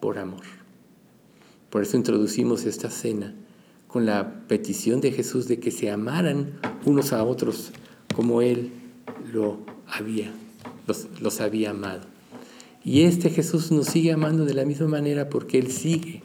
Por 0.00 0.18
amor. 0.18 0.42
Por 1.70 1.82
eso 1.82 1.96
introducimos 1.96 2.64
esta 2.64 2.90
cena 2.90 3.34
con 3.86 4.06
la 4.06 4.46
petición 4.46 5.00
de 5.00 5.12
Jesús 5.12 5.48
de 5.48 5.58
que 5.58 5.70
se 5.70 5.90
amaran 5.90 6.58
unos 6.84 7.12
a 7.12 7.24
otros 7.24 7.72
como 8.14 8.42
Él 8.42 8.72
lo 9.32 9.58
había, 9.86 10.32
los, 10.86 11.06
los 11.20 11.40
había 11.40 11.70
amado. 11.70 12.02
Y 12.84 13.02
este 13.02 13.30
Jesús 13.30 13.72
nos 13.72 13.86
sigue 13.86 14.12
amando 14.12 14.44
de 14.44 14.54
la 14.54 14.64
misma 14.64 14.86
manera 14.86 15.28
porque 15.28 15.58
Él 15.58 15.70
sigue 15.70 16.22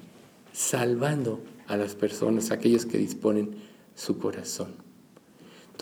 salvando 0.53 1.41
a 1.67 1.77
las 1.77 1.95
personas, 1.95 2.51
a 2.51 2.55
aquellos 2.55 2.85
que 2.85 2.97
disponen 2.97 3.55
su 3.95 4.17
corazón. 4.17 4.90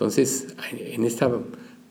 Entonces, 0.00 0.46
en 0.72 1.04
esta 1.04 1.30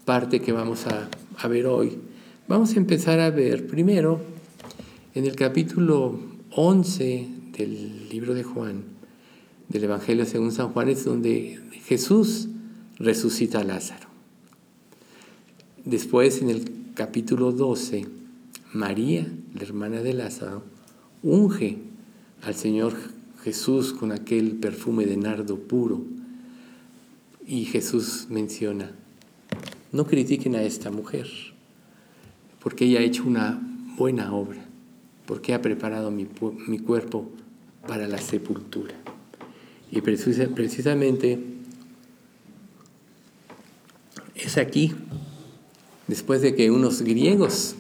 parte 0.04 0.40
que 0.40 0.52
vamos 0.52 0.88
a, 0.88 1.48
ver 1.48 1.68
hoy, 1.68 2.00
vamos 2.48 2.74
a 2.74 2.78
empezar 2.78 3.20
a 3.20 3.30
ver 3.30 3.68
primero 3.68 4.20
en 5.14 5.26
el 5.26 5.36
capítulo 5.36 6.18
11 6.56 7.28
del 7.56 8.10
libro 8.10 8.34
de 8.34 8.44
Juan, 8.44 8.82
del 9.68 9.84
Evangelio 9.84 10.26
según 10.26 10.52
San 10.52 10.70
Juan, 10.70 10.90
es 10.90 11.06
donde 11.06 11.60
Jesús 11.86 12.48
resucita 12.98 13.60
a 13.60 13.64
Lázaro. 13.64 14.08
Después, 15.86 16.42
en 16.42 16.50
el 16.50 16.66
capítulo 16.96 17.52
12, 17.52 18.08
María, 18.74 19.32
la 19.54 19.62
hermana 19.62 20.02
de 20.02 20.16
Lázaro, 20.16 20.64
unge 21.22 21.78
al 22.42 22.56
Señor 22.56 22.94
Jesús 23.44 23.94
con 23.94 24.12
aquel 24.12 24.54
perfume 24.54 25.06
de 25.06 25.16
nardo 25.16 25.60
puro. 25.60 26.18
Y 27.50 27.66
Jesús 27.66 28.28
menciona, 28.30 28.92
no 29.92 30.06
critiquen 30.06 30.56
a 30.56 30.62
esta 30.62 30.92
mujer, 30.92 31.28
porque 32.62 32.86
ella 32.86 33.00
ha 33.00 33.02
hecho 33.02 33.24
una 33.24 33.60
buena 33.98 34.32
obra, 34.36 34.64
porque 35.26 35.56
ha 35.56 35.62
preparado 35.64 36.12
mi, 36.12 36.26
cuerpo 36.78 37.28
para 37.88 38.08
la 38.08 38.20
sepultura. 38.20 38.94
Y 39.92 40.02
precisamente 40.02 41.40
es 44.36 44.58
aquí, 44.60 44.94
después 46.08 46.44
de 46.44 46.54
que 46.54 46.70
unos 46.70 47.02
griegos 47.02 47.74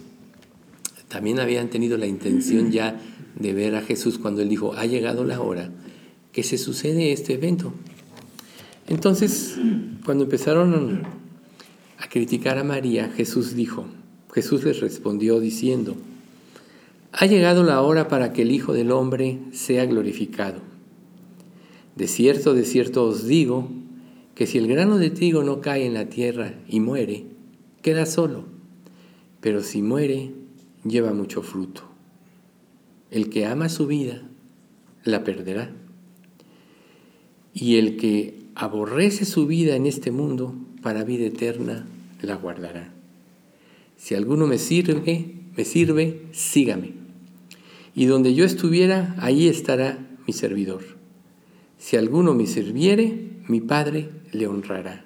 también 1.09 1.39
habían 1.39 1.69
tenido 1.69 1.95
la 1.95 2.07
intención 2.07 2.71
ya 2.71 2.99
de 3.35 3.53
ver 3.53 3.75
a 3.75 3.83
Jesús 3.83 4.17
cuando 4.17 4.41
él 4.41 4.49
dijo, 4.49 4.73
ha 4.73 4.87
llegado 4.87 5.25
la 5.25 5.41
hora 5.41 5.69
que 6.31 6.41
se 6.41 6.57
sucede 6.57 7.11
este 7.11 7.35
evento. 7.35 7.71
Entonces, 8.89 9.55
cuando 10.03 10.23
empezaron 10.23 11.03
a 11.99 12.09
criticar 12.09 12.57
a 12.57 12.63
María, 12.63 13.09
Jesús 13.09 13.53
dijo, 13.53 13.85
Jesús 14.33 14.63
les 14.63 14.79
respondió 14.79 15.39
diciendo, 15.39 15.95
ha 17.11 17.27
llegado 17.27 17.63
la 17.63 17.83
hora 17.83 18.07
para 18.07 18.33
que 18.33 18.41
el 18.41 18.51
Hijo 18.51 18.73
del 18.73 18.91
Hombre 18.91 19.37
sea 19.51 19.85
glorificado. 19.85 20.61
De 21.95 22.07
cierto, 22.07 22.55
de 22.55 22.65
cierto 22.65 23.03
os 23.03 23.27
digo, 23.27 23.69
que 24.33 24.47
si 24.47 24.57
el 24.57 24.67
grano 24.67 24.97
de 24.97 25.11
trigo 25.11 25.43
no 25.43 25.61
cae 25.61 25.85
en 25.85 25.93
la 25.93 26.09
tierra 26.09 26.55
y 26.67 26.79
muere, 26.79 27.25
queda 27.83 28.07
solo, 28.07 28.45
pero 29.39 29.61
si 29.61 29.83
muere, 29.83 30.31
lleva 30.83 31.13
mucho 31.13 31.43
fruto. 31.43 31.83
El 33.11 33.29
que 33.29 33.45
ama 33.45 33.69
su 33.69 33.85
vida, 33.85 34.23
la 35.03 35.23
perderá. 35.23 35.75
Y 37.53 37.75
el 37.75 37.95
que 37.97 38.38
aborrece 38.59 39.25
su 39.25 39.47
vida 39.47 39.75
en 39.75 39.85
este 39.85 40.11
mundo, 40.11 40.55
para 40.81 41.03
vida 41.03 41.25
eterna, 41.25 41.85
la 42.21 42.35
guardará. 42.35 42.93
Si 43.97 44.15
alguno 44.15 44.47
me 44.47 44.57
sirve, 44.57 45.35
me 45.55 45.65
sirve, 45.65 46.27
sígame. 46.31 46.93
Y 47.95 48.05
donde 48.05 48.33
yo 48.33 48.45
estuviera, 48.45 49.15
ahí 49.19 49.47
estará 49.47 49.97
mi 50.27 50.33
servidor. 50.33 50.83
Si 51.77 51.97
alguno 51.97 52.33
me 52.33 52.45
sirviere, 52.45 53.29
mi 53.47 53.61
Padre 53.61 54.09
le 54.31 54.47
honrará. 54.47 55.05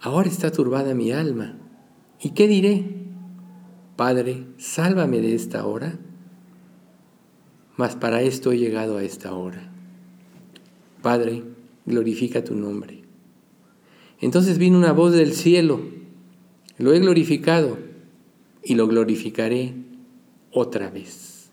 Ahora 0.00 0.28
está 0.28 0.50
turbada 0.50 0.94
mi 0.94 1.12
alma. 1.12 1.58
¿Y 2.22 2.30
qué 2.30 2.48
diré? 2.48 2.84
Padre, 3.96 4.44
sálvame 4.56 5.20
de 5.20 5.34
esta 5.34 5.66
hora 5.66 5.98
mas 7.78 7.94
para 7.94 8.22
esto 8.22 8.50
he 8.50 8.58
llegado 8.58 8.98
a 8.98 9.04
esta 9.04 9.32
hora. 9.34 9.70
Padre, 11.00 11.44
glorifica 11.88 12.44
tu 12.44 12.54
nombre. 12.54 13.02
Entonces 14.20 14.58
vino 14.58 14.78
una 14.78 14.92
voz 14.92 15.12
del 15.12 15.32
cielo, 15.32 15.80
lo 16.76 16.92
he 16.92 17.00
glorificado 17.00 17.78
y 18.62 18.74
lo 18.74 18.86
glorificaré 18.86 19.74
otra 20.52 20.90
vez. 20.90 21.50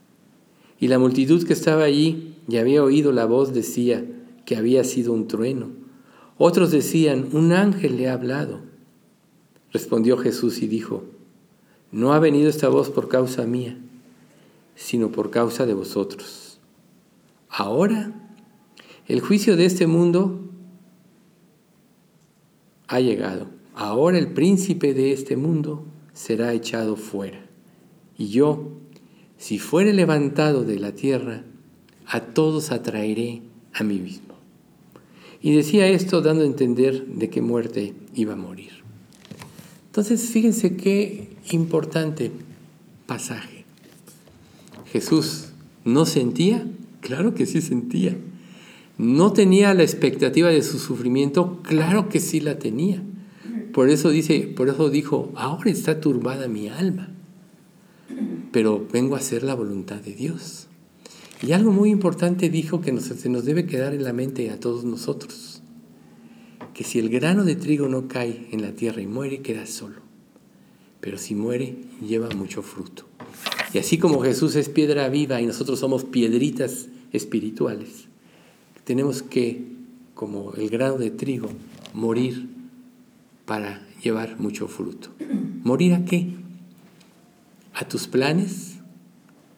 Y 0.79 0.87
la 0.87 0.99
multitud 0.99 1.45
que 1.45 1.53
estaba 1.53 1.83
allí 1.83 2.35
y 2.47 2.57
había 2.57 2.83
oído 2.83 3.11
la 3.11 3.25
voz 3.25 3.53
decía 3.53 4.05
que 4.45 4.55
había 4.55 4.83
sido 4.83 5.13
un 5.13 5.27
trueno. 5.27 5.69
Otros 6.37 6.71
decían, 6.71 7.29
un 7.31 7.53
ángel 7.53 7.97
le 7.97 8.09
ha 8.09 8.13
hablado. 8.13 8.61
Respondió 9.71 10.17
Jesús 10.17 10.61
y 10.61 10.67
dijo, 10.67 11.03
no 11.91 12.13
ha 12.13 12.19
venido 12.19 12.49
esta 12.49 12.69
voz 12.69 12.89
por 12.89 13.07
causa 13.07 13.45
mía 13.45 13.77
sino 14.75 15.11
por 15.11 15.31
causa 15.31 15.65
de 15.65 15.73
vosotros. 15.73 16.59
Ahora, 17.49 18.24
el 19.07 19.19
juicio 19.19 19.55
de 19.55 19.65
este 19.65 19.87
mundo 19.87 20.41
ha 22.87 22.99
llegado. 22.99 23.47
Ahora 23.75 24.17
el 24.17 24.31
príncipe 24.31 24.93
de 24.93 25.11
este 25.11 25.37
mundo 25.37 25.85
será 26.13 26.53
echado 26.53 26.95
fuera. 26.95 27.45
Y 28.17 28.29
yo, 28.29 28.71
si 29.37 29.59
fuere 29.59 29.93
levantado 29.93 30.63
de 30.63 30.79
la 30.79 30.93
tierra, 30.93 31.43
a 32.07 32.21
todos 32.21 32.71
atraeré 32.71 33.41
a 33.73 33.83
mí 33.83 33.99
mismo. 33.99 34.35
Y 35.41 35.53
decía 35.53 35.87
esto 35.87 36.21
dando 36.21 36.43
a 36.43 36.47
entender 36.47 37.05
de 37.05 37.29
qué 37.29 37.41
muerte 37.41 37.93
iba 38.15 38.33
a 38.33 38.37
morir. 38.37 38.71
Entonces, 39.87 40.29
fíjense 40.29 40.75
qué 40.75 41.29
importante 41.51 42.31
pasaje. 43.05 43.65
Jesús 44.91 45.49
no 45.83 46.05
sentía, 46.05 46.65
claro 47.01 47.33
que 47.33 47.45
sí 47.45 47.61
sentía. 47.61 48.17
No 48.97 49.33
tenía 49.33 49.73
la 49.73 49.83
expectativa 49.83 50.49
de 50.49 50.61
su 50.61 50.79
sufrimiento, 50.79 51.59
claro 51.63 52.07
que 52.07 52.19
sí 52.19 52.39
la 52.39 52.59
tenía. 52.59 53.03
Por 53.73 53.89
eso 53.89 54.09
dice, 54.09 54.53
por 54.55 54.69
eso 54.69 54.89
dijo, 54.89 55.33
ahora 55.35 55.69
está 55.69 55.99
turbada 55.99 56.47
mi 56.47 56.69
alma, 56.69 57.09
pero 58.53 58.87
vengo 58.93 59.15
a 59.15 59.17
hacer 59.19 59.43
la 59.43 59.53
voluntad 59.53 59.97
de 59.97 60.13
Dios. 60.13 60.67
Y 61.45 61.51
algo 61.51 61.73
muy 61.73 61.89
importante 61.89 62.49
dijo 62.49 62.79
que 62.79 62.97
se 63.01 63.27
nos 63.27 63.43
debe 63.43 63.65
quedar 63.65 63.93
en 63.93 64.05
la 64.05 64.13
mente 64.13 64.49
a 64.49 64.61
todos 64.61 64.85
nosotros, 64.85 65.61
que 66.73 66.85
si 66.85 66.99
el 66.99 67.09
grano 67.09 67.43
de 67.43 67.57
trigo 67.57 67.89
no 67.89 68.07
cae 68.07 68.47
en 68.51 68.61
la 68.61 68.71
tierra 68.71 69.01
y 69.01 69.07
muere, 69.07 69.41
queda 69.41 69.65
solo, 69.65 69.97
pero 71.01 71.17
si 71.17 71.35
muere, 71.35 71.75
lleva 72.01 72.29
mucho 72.29 72.61
fruto. 72.61 73.05
Y 73.73 73.77
así 73.77 73.97
como 73.97 74.21
Jesús 74.21 74.55
es 74.55 74.69
piedra 74.69 75.09
viva 75.09 75.41
y 75.41 75.45
nosotros 75.45 75.79
somos 75.79 76.05
piedritas 76.05 76.87
espirituales, 77.11 78.07
tenemos 78.85 79.21
que, 79.21 79.65
como 80.13 80.53
el 80.53 80.69
grano 80.69 80.97
de 80.97 81.11
trigo, 81.11 81.49
morir 81.93 82.47
para 83.45 83.81
llevar 84.01 84.39
mucho 84.39 84.67
fruto. 84.67 85.09
¿Morir 85.63 85.93
a 85.93 86.05
qué? 86.05 86.29
A 87.73 87.87
tus 87.87 88.07
planes, 88.07 88.75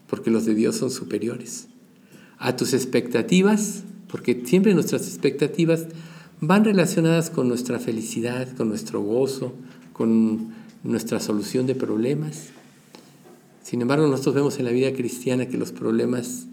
porque 0.08 0.32
los 0.32 0.46
de 0.46 0.56
Dios 0.56 0.78
son 0.78 0.90
superiores. 0.90 1.68
A 2.40 2.56
tus 2.56 2.74
expectativas, 2.74 3.84
porque 4.08 4.42
siempre 4.46 4.74
nuestras 4.74 5.08
expectativas 5.08 5.88
van 6.40 6.64
relacionadas 6.64 7.30
con 7.30 7.48
nuestra 7.48 7.80
felicidad, 7.80 8.56
con 8.56 8.70
nuestro 8.70 9.02
gozo, 9.02 9.54
con 9.92 10.54
nuestra 10.84 11.20
solución 11.20 11.68
de 11.68 11.76
problemas. 11.76 12.50
Sin 13.64 13.82
embargo, 13.82 14.08
nosotros 14.08 14.36
vemos 14.36 14.60
en 14.60 14.66
la 14.66 14.72
vida 14.72 14.94
cristiana 14.94 15.48
que 15.48 15.58
los 15.58 15.74
problemas 15.74 16.48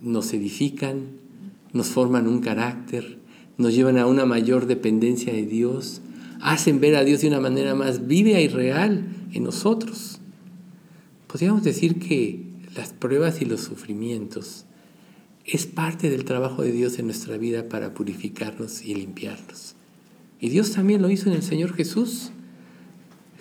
nos 0.00 0.32
edifican, 0.32 1.17
nos 1.72 1.88
forman 1.88 2.26
un 2.26 2.40
carácter, 2.40 3.18
nos 3.56 3.74
llevan 3.74 3.98
a 3.98 4.06
una 4.06 4.24
mayor 4.24 4.66
dependencia 4.66 5.32
de 5.32 5.44
Dios, 5.44 6.00
hacen 6.40 6.80
ver 6.80 6.96
a 6.96 7.04
Dios 7.04 7.20
de 7.20 7.28
una 7.28 7.40
manera 7.40 7.74
más 7.74 8.06
viva 8.06 8.40
y 8.40 8.48
real 8.48 9.04
en 9.32 9.44
nosotros. 9.44 10.20
Podríamos 11.26 11.62
decir 11.62 11.98
que 11.98 12.44
las 12.76 12.92
pruebas 12.92 13.42
y 13.42 13.44
los 13.44 13.60
sufrimientos 13.60 14.64
es 15.44 15.66
parte 15.66 16.10
del 16.10 16.24
trabajo 16.24 16.62
de 16.62 16.72
Dios 16.72 16.98
en 16.98 17.06
nuestra 17.06 17.36
vida 17.38 17.68
para 17.68 17.94
purificarnos 17.94 18.84
y 18.84 18.94
limpiarnos. 18.94 19.74
Y 20.40 20.50
Dios 20.50 20.72
también 20.72 21.02
lo 21.02 21.10
hizo 21.10 21.28
en 21.28 21.36
el 21.36 21.42
Señor 21.42 21.74
Jesús. 21.74 22.30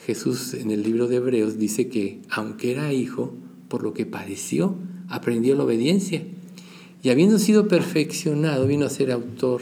Jesús 0.06 0.54
en 0.54 0.72
el 0.72 0.84
libro 0.84 1.08
de 1.08 1.18
Hebreos 1.18 1.58
dice 1.58 1.90
que 1.90 2.22
aunque 2.30 2.72
era 2.72 2.94
hijo, 2.94 3.34
por 3.68 3.84
lo 3.84 3.94
que 3.94 4.06
padeció, 4.06 4.78
aprendió 5.10 5.56
la 5.56 5.66
obediencia. 5.66 6.26
Y 7.04 7.10
habiendo 7.10 7.40
sido 7.40 7.68
perfeccionado, 7.68 8.68
vino 8.68 8.86
a 8.86 8.90
ser 8.90 9.12
autor 9.12 9.62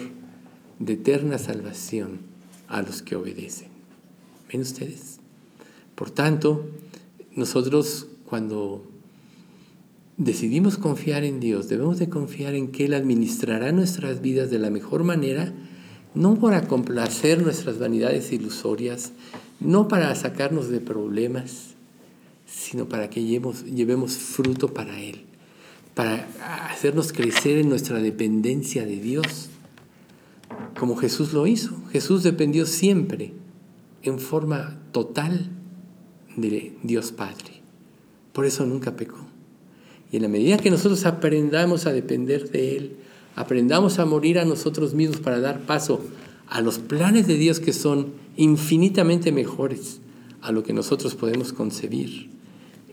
de 0.79 0.93
eterna 0.93 1.37
salvación 1.37 2.19
a 2.67 2.81
los 2.81 3.01
que 3.01 3.15
obedecen. 3.15 3.69
¿Ven 4.51 4.61
ustedes? 4.61 5.19
Por 5.95 6.11
tanto, 6.11 6.65
nosotros 7.35 8.07
cuando 8.25 8.85
decidimos 10.17 10.77
confiar 10.77 11.23
en 11.23 11.39
Dios, 11.39 11.67
debemos 11.67 11.99
de 11.99 12.09
confiar 12.09 12.55
en 12.55 12.69
que 12.69 12.85
Él 12.85 12.93
administrará 12.93 13.71
nuestras 13.71 14.21
vidas 14.21 14.49
de 14.49 14.59
la 14.59 14.69
mejor 14.69 15.03
manera, 15.03 15.53
no 16.13 16.39
para 16.39 16.67
complacer 16.67 17.41
nuestras 17.41 17.77
vanidades 17.77 18.31
ilusorias, 18.31 19.11
no 19.59 19.87
para 19.87 20.13
sacarnos 20.15 20.69
de 20.69 20.79
problemas, 20.79 21.75
sino 22.45 22.87
para 22.87 23.09
que 23.09 23.23
llevemos, 23.23 23.65
llevemos 23.65 24.13
fruto 24.13 24.73
para 24.73 25.01
Él, 25.01 25.23
para 25.95 26.27
hacernos 26.69 27.11
crecer 27.13 27.57
en 27.57 27.69
nuestra 27.69 27.99
dependencia 27.99 28.85
de 28.85 28.97
Dios 28.97 29.49
como 30.77 30.97
Jesús 30.97 31.33
lo 31.33 31.47
hizo. 31.47 31.71
Jesús 31.91 32.21
dependió 32.21 32.65
siempre 32.65 33.33
en 34.03 34.19
forma 34.19 34.77
total 34.91 35.49
de 36.35 36.77
Dios 36.83 37.11
Padre. 37.11 37.61
Por 38.33 38.45
eso 38.45 38.65
nunca 38.65 38.95
pecó. 38.95 39.25
Y 40.11 40.17
en 40.17 40.23
la 40.23 40.27
medida 40.27 40.57
que 40.57 40.69
nosotros 40.69 41.05
aprendamos 41.05 41.85
a 41.85 41.93
depender 41.93 42.51
de 42.51 42.77
Él, 42.77 42.95
aprendamos 43.35 43.97
a 43.97 44.05
morir 44.05 44.37
a 44.37 44.45
nosotros 44.45 44.93
mismos 44.93 45.21
para 45.21 45.39
dar 45.39 45.61
paso 45.61 46.01
a 46.47 46.61
los 46.61 46.77
planes 46.77 47.25
de 47.25 47.37
Dios 47.37 47.59
que 47.59 47.73
son 47.73 48.13
infinitamente 48.35 49.31
mejores 49.31 49.99
a 50.41 50.51
lo 50.51 50.63
que 50.63 50.73
nosotros 50.73 51.15
podemos 51.15 51.53
concebir, 51.53 52.29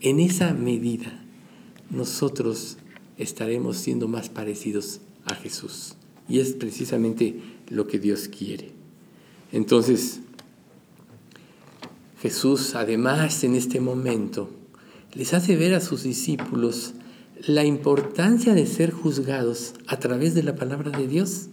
en 0.01 0.19
esa 0.19 0.53
medida 0.53 1.23
nosotros 1.91 2.77
estaremos 3.23 3.77
siendo 3.77 4.07
más 4.07 4.29
parecidos 4.29 5.01
a 5.25 5.35
Jesús. 5.35 5.95
Y 6.27 6.39
es 6.39 6.53
precisamente 6.53 7.39
lo 7.69 7.87
que 7.87 7.99
Dios 7.99 8.27
quiere. 8.27 8.71
Entonces, 9.51 10.19
Jesús 12.21 12.75
además 12.75 13.43
en 13.43 13.55
este 13.55 13.79
momento 13.79 14.49
les 15.13 15.33
hace 15.33 15.55
ver 15.55 15.73
a 15.73 15.81
sus 15.81 16.03
discípulos 16.03 16.93
la 17.45 17.65
importancia 17.65 18.53
de 18.53 18.65
ser 18.65 18.91
juzgados 18.91 19.73
a 19.87 19.99
través 19.99 20.33
de 20.33 20.43
la 20.43 20.55
palabra 20.55 20.97
de 20.97 21.07
Dios. 21.07 21.49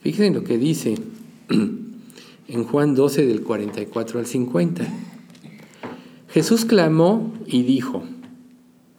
Fíjense 0.00 0.32
lo 0.32 0.44
que 0.44 0.58
dice 0.58 0.94
en 2.48 2.64
Juan 2.64 2.94
12 2.94 3.26
del 3.26 3.42
44 3.42 4.20
al 4.20 4.26
50. 4.26 4.86
Jesús 6.28 6.64
clamó 6.64 7.34
y 7.46 7.62
dijo, 7.62 8.04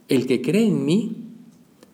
el 0.07 0.25
que 0.27 0.41
cree 0.41 0.67
en 0.67 0.85
mí, 0.85 1.26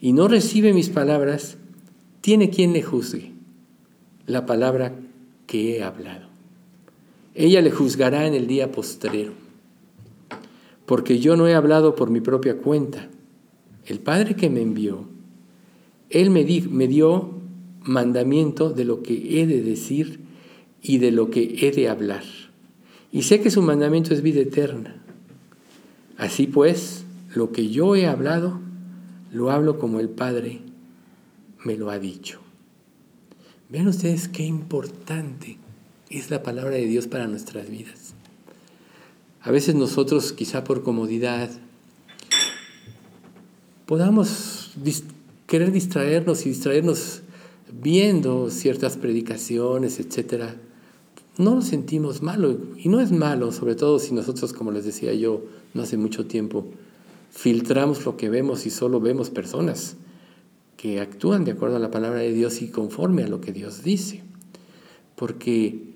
y 0.00 0.12
no 0.12 0.28
recibe 0.28 0.72
mis 0.72 0.88
palabras, 0.88 1.58
tiene 2.20 2.50
quien 2.50 2.72
le 2.72 2.82
juzgue 2.82 3.32
la 4.26 4.46
palabra 4.46 4.94
que 5.46 5.76
he 5.76 5.82
hablado. 5.82 6.28
Ella 7.34 7.60
le 7.60 7.70
juzgará 7.70 8.26
en 8.26 8.34
el 8.34 8.46
día 8.46 8.72
postrero, 8.72 9.32
porque 10.86 11.18
yo 11.18 11.36
no 11.36 11.46
he 11.46 11.54
hablado 11.54 11.94
por 11.94 12.10
mi 12.10 12.20
propia 12.20 12.56
cuenta. 12.56 13.08
El 13.86 14.00
Padre 14.00 14.36
que 14.36 14.50
me 14.50 14.62
envió, 14.62 15.04
Él 16.08 16.30
me, 16.30 16.44
me 16.70 16.88
dio 16.88 17.34
mandamiento 17.82 18.70
de 18.70 18.84
lo 18.84 19.02
que 19.02 19.40
he 19.40 19.46
de 19.46 19.62
decir 19.62 20.20
y 20.82 20.98
de 20.98 21.10
lo 21.10 21.30
que 21.30 21.66
he 21.66 21.72
de 21.72 21.88
hablar. 21.88 22.24
Y 23.12 23.22
sé 23.22 23.40
que 23.40 23.50
su 23.50 23.62
mandamiento 23.62 24.14
es 24.14 24.22
vida 24.22 24.40
eterna. 24.40 25.02
Así 26.16 26.46
pues, 26.46 27.04
lo 27.34 27.52
que 27.52 27.68
yo 27.68 27.96
he 27.96 28.06
hablado, 28.06 28.60
lo 29.32 29.50
hablo 29.50 29.78
como 29.78 30.00
el 30.00 30.08
Padre 30.08 30.60
me 31.64 31.76
lo 31.76 31.90
ha 31.90 31.98
dicho. 31.98 32.40
Vean 33.68 33.88
ustedes 33.88 34.28
qué 34.28 34.44
importante 34.44 35.58
es 36.08 36.30
la 36.30 36.42
palabra 36.42 36.72
de 36.72 36.86
Dios 36.86 37.06
para 37.06 37.28
nuestras 37.28 37.70
vidas. 37.70 38.14
A 39.42 39.50
veces 39.50 39.74
nosotros, 39.74 40.32
quizá 40.32 40.64
por 40.64 40.82
comodidad, 40.82 41.50
podamos 43.86 44.72
querer 45.46 45.72
distraernos 45.72 46.44
y 46.44 46.50
distraernos 46.50 47.22
viendo 47.72 48.50
ciertas 48.50 48.96
predicaciones, 48.96 50.00
etc. 50.00 50.56
No 51.38 51.54
lo 51.54 51.62
sentimos 51.62 52.22
malo, 52.22 52.58
y 52.76 52.88
no 52.88 53.00
es 53.00 53.12
malo, 53.12 53.52
sobre 53.52 53.76
todo 53.76 53.98
si 53.98 54.12
nosotros, 54.12 54.52
como 54.52 54.72
les 54.72 54.84
decía 54.84 55.14
yo 55.14 55.44
no 55.74 55.82
hace 55.82 55.96
mucho 55.96 56.26
tiempo, 56.26 56.66
filtramos 57.30 58.04
lo 58.04 58.16
que 58.16 58.28
vemos 58.28 58.66
y 58.66 58.70
solo 58.70 59.00
vemos 59.00 59.30
personas 59.30 59.96
que 60.76 61.00
actúan 61.00 61.44
de 61.44 61.52
acuerdo 61.52 61.76
a 61.76 61.80
la 61.80 61.90
palabra 61.90 62.20
de 62.20 62.32
Dios 62.32 62.62
y 62.62 62.70
conforme 62.70 63.22
a 63.22 63.28
lo 63.28 63.40
que 63.40 63.52
Dios 63.52 63.82
dice. 63.82 64.22
Porque 65.14 65.90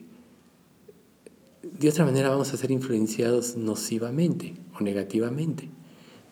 de 1.62 1.88
otra 1.88 2.04
manera 2.04 2.28
vamos 2.28 2.52
a 2.52 2.56
ser 2.56 2.70
influenciados 2.70 3.56
nocivamente 3.56 4.54
o 4.78 4.82
negativamente. 4.82 5.68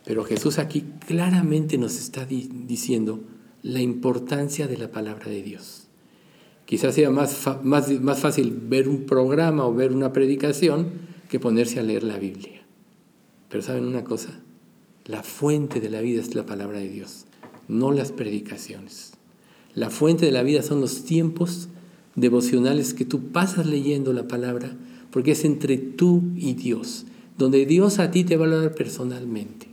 Pero 0.04 0.24
Jesús 0.24 0.58
aquí 0.58 0.84
claramente 1.06 1.78
nos 1.78 1.96
está 1.96 2.26
diciendo 2.26 3.20
la 3.62 3.80
importancia 3.80 4.66
de 4.66 4.76
la 4.76 4.90
palabra 4.90 5.30
de 5.30 5.42
Dios. 5.42 5.86
Quizás 6.66 6.94
sea 6.94 7.10
más, 7.10 7.48
más, 7.62 7.90
más 8.00 8.20
fácil 8.20 8.56
ver 8.68 8.88
un 8.88 9.06
programa 9.06 9.66
o 9.66 9.74
ver 9.74 9.92
una 9.92 10.12
predicación 10.12 10.90
que 11.28 11.40
ponerse 11.40 11.80
a 11.80 11.82
leer 11.82 12.02
la 12.02 12.18
Biblia. 12.18 12.62
Pero 13.48 13.62
¿saben 13.62 13.84
una 13.84 14.04
cosa? 14.04 14.40
La 15.04 15.24
fuente 15.24 15.80
de 15.80 15.90
la 15.90 16.00
vida 16.00 16.20
es 16.20 16.36
la 16.36 16.46
palabra 16.46 16.78
de 16.78 16.88
Dios, 16.88 17.24
no 17.66 17.90
las 17.90 18.12
predicaciones. 18.12 19.14
La 19.74 19.90
fuente 19.90 20.26
de 20.26 20.30
la 20.30 20.44
vida 20.44 20.62
son 20.62 20.80
los 20.80 21.02
tiempos 21.02 21.68
devocionales 22.14 22.94
que 22.94 23.04
tú 23.04 23.32
pasas 23.32 23.66
leyendo 23.66 24.12
la 24.12 24.28
palabra, 24.28 24.76
porque 25.10 25.32
es 25.32 25.44
entre 25.44 25.76
tú 25.76 26.22
y 26.36 26.52
Dios, 26.52 27.04
donde 27.36 27.66
Dios 27.66 27.98
a 27.98 28.12
ti 28.12 28.22
te 28.22 28.36
va 28.36 28.46
a 28.46 28.54
hablar 28.54 28.74
personalmente, 28.76 29.66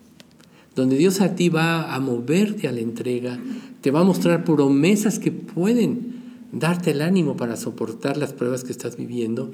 donde 0.76 0.98
Dios 0.98 1.22
a 1.22 1.36
ti 1.36 1.50
va 1.50 1.94
a 1.94 2.00
moverte 2.00 2.68
a 2.68 2.72
la 2.72 2.80
entrega, 2.80 3.40
te 3.82 3.92
va 3.92 4.00
a 4.00 4.06
mostrar 4.06 4.44
promesas 4.44 5.20
que 5.20 5.32
pueden 5.32 6.24
darte 6.52 6.90
el 6.90 7.04
ánimo 7.04 7.38
para 7.38 7.56
soportar 7.56 8.18
las 8.18 8.34
pruebas 8.34 8.64
que 8.64 8.72
estás 8.72 8.98
viviendo 8.98 9.52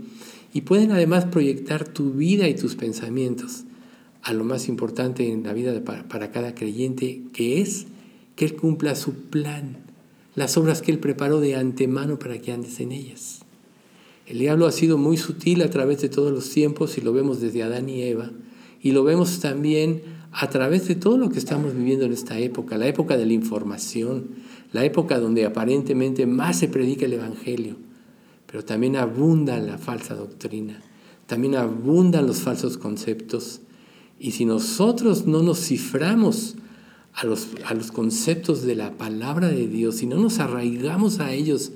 y 0.53 0.61
pueden 0.61 0.93
además 0.93 1.25
proyectar 1.25 1.85
tu 1.85 2.13
vida 2.13 2.47
y 2.47 2.55
tus 2.55 2.75
pensamientos 2.75 3.64
a 4.25 4.33
lo 4.33 4.43
más 4.43 4.67
importante 4.67 5.31
en 5.31 5.43
la 5.43 5.53
vida 5.53 5.79
para, 5.83 6.07
para 6.07 6.31
cada 6.31 6.55
creyente, 6.55 7.21
que 7.31 7.61
es 7.61 7.85
que 8.35 8.45
Él 8.45 8.55
cumpla 8.55 8.95
su 8.95 9.13
plan, 9.13 9.77
las 10.35 10.57
obras 10.57 10.81
que 10.81 10.91
Él 10.91 10.99
preparó 10.99 11.39
de 11.39 11.55
antemano 11.55 12.19
para 12.19 12.39
que 12.39 12.51
andes 12.51 12.79
en 12.79 12.91
ellas. 12.91 13.41
El 14.25 14.39
diablo 14.39 14.65
ha 14.65 14.71
sido 14.71 14.97
muy 14.97 15.17
sutil 15.17 15.61
a 15.61 15.69
través 15.69 16.01
de 16.01 16.09
todos 16.09 16.31
los 16.31 16.49
tiempos 16.49 16.97
y 16.97 17.01
lo 17.01 17.13
vemos 17.13 17.39
desde 17.39 17.61
Adán 17.61 17.87
y 17.87 18.01
Eva 18.01 18.31
y 18.81 18.91
lo 18.91 19.03
vemos 19.03 19.39
también 19.39 20.01
a 20.31 20.49
través 20.49 20.87
de 20.87 20.95
todo 20.95 21.17
lo 21.17 21.29
que 21.29 21.37
estamos 21.37 21.75
viviendo 21.75 22.05
en 22.05 22.11
esta 22.11 22.39
época, 22.39 22.79
la 22.79 22.87
época 22.87 23.17
de 23.17 23.27
la 23.27 23.33
información, 23.33 24.29
la 24.73 24.83
época 24.83 25.19
donde 25.19 25.45
aparentemente 25.45 26.25
más 26.25 26.57
se 26.57 26.67
predica 26.67 27.05
el 27.05 27.13
Evangelio, 27.13 27.75
pero 28.47 28.65
también 28.65 28.95
abunda 28.95 29.59
la 29.59 29.77
falsa 29.77 30.15
doctrina, 30.15 30.81
también 31.27 31.55
abundan 31.55 32.25
los 32.25 32.39
falsos 32.39 32.79
conceptos. 32.79 33.61
Y 34.19 34.31
si 34.31 34.45
nosotros 34.45 35.25
no 35.25 35.41
nos 35.41 35.59
ciframos 35.59 36.55
a 37.13 37.25
los, 37.25 37.49
a 37.65 37.73
los 37.73 37.91
conceptos 37.91 38.63
de 38.63 38.75
la 38.75 38.91
palabra 38.97 39.49
de 39.49 39.67
Dios, 39.67 39.97
si 39.97 40.05
no 40.05 40.17
nos 40.17 40.39
arraigamos 40.39 41.19
a 41.19 41.33
ellos 41.33 41.71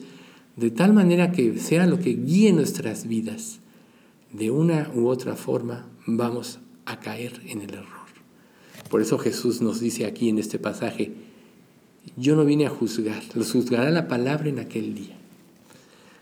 de 0.55 0.71
tal 0.71 0.93
manera 0.93 1.31
que 1.31 1.57
sea 1.57 1.85
lo 1.85 1.99
que 1.99 2.15
guíe 2.15 2.51
nuestras 2.51 3.07
vidas, 3.07 3.59
de 4.33 4.51
una 4.51 4.91
u 4.93 5.07
otra 5.07 5.35
forma 5.35 5.87
vamos 6.05 6.59
a 6.85 6.99
caer 6.99 7.41
en 7.47 7.61
el 7.61 7.73
error. 7.73 7.99
Por 8.89 9.01
eso 9.01 9.17
Jesús 9.17 9.61
nos 9.61 9.79
dice 9.79 10.05
aquí 10.05 10.29
en 10.29 10.39
este 10.39 10.59
pasaje, 10.59 11.13
yo 12.17 12.35
no 12.35 12.45
vine 12.45 12.65
a 12.65 12.69
juzgar, 12.69 13.21
los 13.35 13.51
juzgará 13.51 13.89
la 13.91 14.07
palabra 14.07 14.49
en 14.49 14.59
aquel 14.59 14.95
día. 14.95 15.15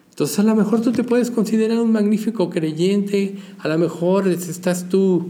Entonces 0.09 0.37
a 0.39 0.43
lo 0.43 0.55
mejor 0.55 0.81
tú 0.81 0.91
te 0.91 1.03
puedes 1.03 1.31
considerar 1.31 1.79
un 1.79 1.91
magnífico 1.91 2.49
creyente, 2.49 3.35
a 3.59 3.67
lo 3.67 3.77
mejor 3.77 4.27
estás 4.27 4.89
tú 4.89 5.29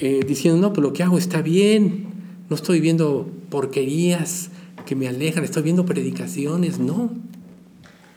eh, 0.00 0.24
diciendo, 0.26 0.60
no, 0.60 0.72
pero 0.72 0.88
lo 0.88 0.92
que 0.92 1.02
hago 1.02 1.18
está 1.18 1.42
bien, 1.42 2.06
no 2.48 2.56
estoy 2.56 2.80
viendo 2.80 3.30
porquerías 3.50 4.50
que 4.86 4.96
me 4.96 5.08
alejan, 5.08 5.44
estoy 5.44 5.62
viendo 5.62 5.84
predicaciones, 5.84 6.78
no. 6.78 7.10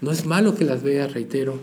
No 0.02 0.12
es 0.12 0.26
malo 0.26 0.56
que 0.56 0.66
las 0.66 0.84
veas, 0.84 1.14
reitero, 1.14 1.60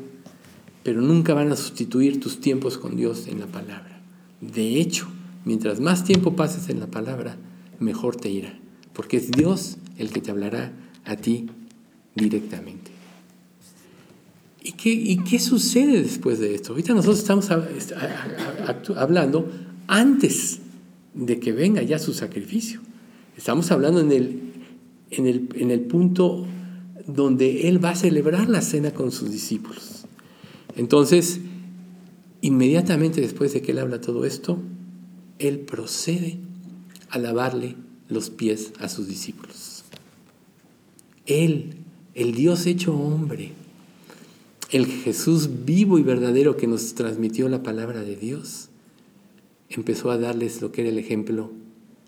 pero 0.83 1.01
nunca 1.01 1.35
van 1.35 1.51
a 1.51 1.57
sustituir 1.57 2.21
tus 2.21 2.41
tiempos 2.41 2.79
con 2.79 2.97
Dios 2.97 3.27
en 3.27 3.41
la 3.41 3.47
palabra. 3.47 4.01
De 4.41 4.81
hecho, 4.81 5.09
mientras 5.45 5.81
más 5.81 6.05
tiempo 6.05 6.37
pases 6.37 6.69
en 6.69 6.81
la 6.81 6.87
palabra, 6.87 7.37
mejor 7.81 8.17
te 8.17 8.29
irá 8.29 8.59
porque 8.99 9.17
es 9.17 9.31
Dios 9.31 9.77
el 9.97 10.11
que 10.11 10.21
te 10.21 10.33
hablará 10.33 10.73
a 11.05 11.15
ti 11.15 11.47
directamente. 12.17 12.91
¿Y 14.61 14.73
qué, 14.73 14.91
¿Y 14.91 15.19
qué, 15.19 15.39
sucede 15.39 16.03
después 16.03 16.41
de 16.41 16.57
esto? 16.57 16.73
Ahorita 16.73 16.95
nosotros 16.95 17.21
estamos 17.21 17.49
hablando 18.97 19.49
antes 19.89 20.61
de 21.15 21.41
que 21.41 21.53
venga 21.53 21.83
ya 21.83 21.99
su 21.99 22.15
sacrificio. 22.15 22.81
Estamos 23.37 23.73
hablando 23.73 24.01
en 24.01 24.13
el, 24.13 24.41
en 25.11 25.27
el, 25.27 25.49
en 25.57 25.71
el 25.73 25.81
punto 25.81 26.47
donde 27.07 27.69
Él 27.69 27.85
va 27.85 27.91
a 27.91 27.97
celebrar 27.97 28.49
la 28.49 28.61
cena 28.61 28.93
con 28.93 29.11
sus 29.11 29.33
discípulos. 29.33 30.05
Entonces, 30.77 31.41
inmediatamente 32.43 33.21
después 33.21 33.53
de 33.53 33.63
que 33.63 33.73
Él 33.73 33.79
habla 33.79 34.01
todo 34.01 34.25
esto, 34.25 34.61
Él 35.39 35.61
procede 35.61 36.39
a 37.11 37.19
lavarle 37.19 37.75
los 38.09 38.31
pies 38.31 38.73
a 38.79 38.89
sus 38.89 39.09
discípulos. 39.09 39.85
Él, 41.27 41.77
el 42.15 42.35
Dios 42.35 42.67
hecho 42.67 42.97
hombre, 42.97 43.53
el 44.71 44.87
Jesús 44.87 45.65
vivo 45.65 45.99
y 45.99 46.03
verdadero 46.03 46.57
que 46.57 46.67
nos 46.67 46.95
transmitió 46.95 47.49
la 47.49 47.63
palabra 47.63 48.03
de 48.03 48.17
Dios, 48.17 48.68
empezó 49.71 50.11
a 50.11 50.19
darles 50.19 50.63
lo 50.63 50.73
que 50.73 50.83
era 50.83 50.91
el 50.91 50.99
ejemplo 50.99 51.53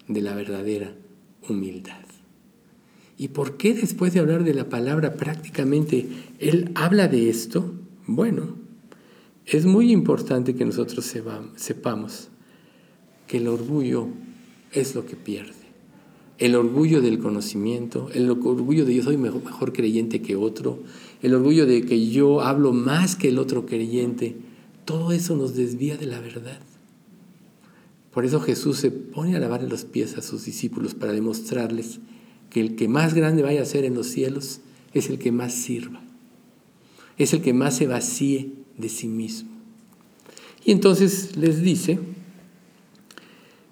de 0.09 0.23
la 0.23 0.35
verdadera 0.35 0.95
humildad. 1.49 2.05
¿Y 3.17 3.29
por 3.29 3.57
qué 3.57 3.75
después 3.75 4.15
de 4.15 4.21
hablar 4.21 4.45
de 4.45 4.55
la 4.55 4.69
palabra 4.69 5.15
prácticamente 5.15 6.09
Él 6.39 6.71
habla 6.75 7.09
de 7.09 7.29
esto? 7.29 7.75
Bueno, 8.07 8.57
es 9.47 9.67
muy 9.67 9.93
importante 9.93 10.55
que 10.55 10.65
nosotros 10.65 11.13
sepamos 11.57 12.29
que 13.27 13.37
el 13.37 13.49
orgullo 13.49 14.09
es 14.73 14.95
lo 14.95 15.05
que 15.05 15.17
pierde 15.17 15.61
el 16.41 16.55
orgullo 16.55 17.03
del 17.03 17.19
conocimiento, 17.19 18.09
el 18.15 18.31
orgullo 18.31 18.87
de 18.87 18.95
yo 18.95 19.03
soy 19.03 19.19
mejor, 19.19 19.75
creyente 19.75 20.23
que 20.23 20.37
otro, 20.37 20.79
el 21.21 21.35
orgullo 21.35 21.67
de 21.67 21.83
que 21.83 22.09
yo 22.09 22.41
hablo 22.41 22.73
más 22.73 23.15
que 23.15 23.29
el 23.29 23.39
otro 23.39 23.67
creyente, 23.67 24.37
todo 24.87 25.13
eso 25.13 25.37
nos 25.37 25.55
desvía 25.55 25.99
de 25.99 26.07
la 26.07 26.19
verdad. 26.19 26.59
Por 28.13 28.25
eso 28.25 28.41
Jesús 28.41 28.79
se 28.79 28.91
pone 28.91 29.37
a 29.37 29.41
lavarle 29.41 29.69
los 29.69 29.85
pies 29.85 30.17
a 30.17 30.23
sus 30.23 30.45
discípulos 30.45 30.95
para 30.95 31.13
demostrarles 31.13 32.01
que 32.51 32.61
el 32.61 32.75
que 32.75 32.89
más 32.89 33.15
grande 33.15 33.43
vaya 33.43 33.63
a 33.63 33.67
ser 33.67 33.85
en 33.85 33.95
los 33.95 34.09
cielos 34.09 34.61
es 34.93 35.09
el 35.09 35.19
que 35.19 35.31
más 35.31 35.55
sirva, 35.55 36.01
es 37.17 37.33
el 37.33 37.43
que 37.43 37.53
más 37.53 37.77
se 37.77 37.87
vacíe 37.87 38.53
de 38.77 38.89
sí 38.89 39.07
mismo. 39.07 39.51
Y 40.65 40.73
entonces 40.73 41.37
les 41.37 41.63
dice 41.63 42.01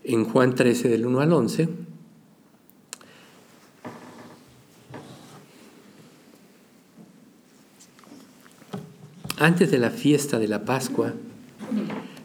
en 0.05 0.25
Juan 0.25 0.55
13 0.55 0.89
del 0.89 1.07
1 1.07 1.21
al 1.21 1.33
11, 1.33 1.69
antes 9.39 9.71
de 9.71 9.79
la 9.79 9.91
fiesta 9.91 10.39
de 10.39 10.49
la 10.49 10.65
Pascua, 10.65 11.15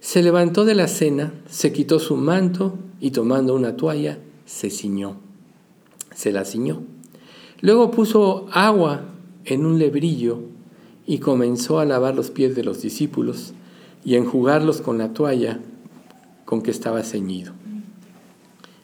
se 0.00 0.22
levantó 0.22 0.64
de 0.64 0.74
la 0.74 0.88
cena, 0.88 1.32
se 1.48 1.72
quitó 1.72 1.98
su 1.98 2.16
manto 2.16 2.78
y 3.00 3.10
tomando 3.10 3.54
una 3.54 3.76
toalla, 3.76 4.18
se 4.44 4.70
ciñó. 4.70 5.16
Se 6.14 6.32
la 6.32 6.44
ciñó. 6.44 6.82
Luego 7.60 7.90
puso 7.90 8.46
agua 8.52 9.02
en 9.44 9.64
un 9.64 9.78
lebrillo 9.78 10.40
y 11.06 11.18
comenzó 11.18 11.78
a 11.78 11.84
lavar 11.84 12.14
los 12.14 12.30
pies 12.30 12.54
de 12.54 12.64
los 12.64 12.82
discípulos 12.82 13.54
y 14.04 14.16
enjugarlos 14.16 14.80
con 14.80 14.98
la 14.98 15.12
toalla 15.12 15.60
con 16.44 16.62
que 16.62 16.70
estaba 16.70 17.02
ceñido. 17.02 17.52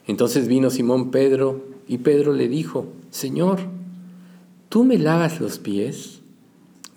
Entonces 0.07 0.47
vino 0.47 0.69
Simón 0.69 1.11
Pedro 1.11 1.63
y 1.87 1.99
Pedro 1.99 2.33
le 2.33 2.47
dijo, 2.47 2.87
Señor, 3.09 3.59
¿tú 4.69 4.83
me 4.83 4.97
lavas 4.97 5.39
los 5.39 5.59
pies? 5.59 6.21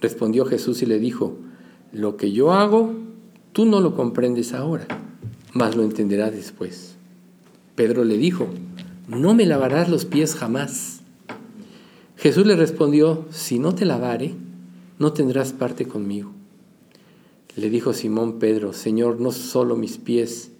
Respondió 0.00 0.44
Jesús 0.44 0.82
y 0.82 0.86
le 0.86 0.98
dijo, 0.98 1.36
lo 1.92 2.16
que 2.16 2.32
yo 2.32 2.52
hago, 2.52 3.05
tú 3.56 3.64
no 3.64 3.80
lo 3.80 3.96
comprendes 3.96 4.52
ahora, 4.52 4.86
mas 5.54 5.76
lo 5.76 5.82
entenderás 5.82 6.30
después. 6.30 6.96
Pedro 7.74 8.04
le 8.04 8.18
dijo, 8.18 8.48
no 9.08 9.32
me 9.32 9.46
lavarás 9.46 9.88
los 9.88 10.04
pies 10.04 10.34
jamás. 10.34 11.00
Jesús 12.18 12.46
le 12.46 12.54
respondió, 12.54 13.24
si 13.30 13.58
no 13.58 13.74
te 13.74 13.86
lavare, 13.86 14.34
no 14.98 15.14
tendrás 15.14 15.54
parte 15.54 15.88
conmigo. 15.88 16.32
Le 17.56 17.70
dijo 17.70 17.94
Simón 17.94 18.38
Pedro, 18.38 18.74
Señor, 18.74 19.22
no 19.22 19.32
solo 19.32 19.74
mis 19.74 19.96
pies, 19.96 20.50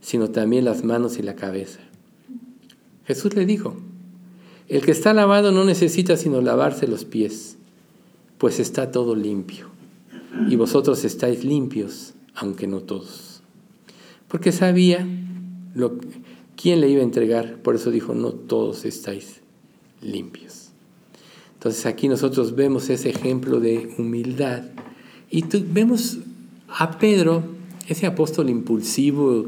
sino 0.00 0.30
también 0.30 0.64
las 0.64 0.84
manos 0.84 1.18
y 1.18 1.22
la 1.22 1.36
cabeza. 1.36 1.80
Jesús 3.04 3.34
le 3.34 3.44
dijo, 3.44 3.76
el 4.68 4.80
que 4.86 4.92
está 4.92 5.12
lavado 5.12 5.52
no 5.52 5.66
necesita 5.66 6.16
sino 6.16 6.40
lavarse 6.40 6.88
los 6.88 7.04
pies 7.04 7.58
pues 8.38 8.58
está 8.58 8.90
todo 8.90 9.14
limpio. 9.14 9.66
Y 10.48 10.56
vosotros 10.56 11.04
estáis 11.04 11.44
limpios, 11.44 12.14
aunque 12.38 12.66
no 12.66 12.80
todos. 12.80 13.42
Porque 14.28 14.52
sabía 14.52 15.06
quién 16.56 16.80
le 16.80 16.88
iba 16.88 17.00
a 17.00 17.04
entregar, 17.04 17.56
por 17.62 17.74
eso 17.74 17.90
dijo, 17.90 18.14
no 18.14 18.32
todos 18.32 18.84
estáis 18.84 19.40
limpios. 20.00 20.70
Entonces 21.54 21.86
aquí 21.86 22.08
nosotros 22.08 22.54
vemos 22.54 22.88
ese 22.90 23.10
ejemplo 23.10 23.58
de 23.58 23.94
humildad 23.98 24.62
y 25.30 25.44
vemos 25.58 26.18
a 26.68 26.98
Pedro, 26.98 27.42
ese 27.88 28.06
apóstol 28.06 28.50
impulsivo 28.50 29.46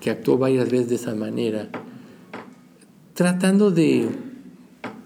que 0.00 0.10
actuó 0.10 0.38
varias 0.38 0.70
veces 0.70 0.88
de 0.88 0.94
esa 0.94 1.14
manera, 1.14 1.68
tratando 3.14 3.70
de 3.70 4.08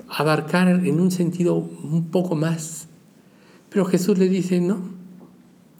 abarcar 0.08 0.68
en 0.68 1.00
un 1.00 1.10
sentido 1.10 1.56
un 1.56 2.08
poco 2.10 2.36
más. 2.36 2.86
Pero 3.68 3.84
Jesús 3.84 4.16
le 4.18 4.28
dice, 4.28 4.60
no, 4.60 4.95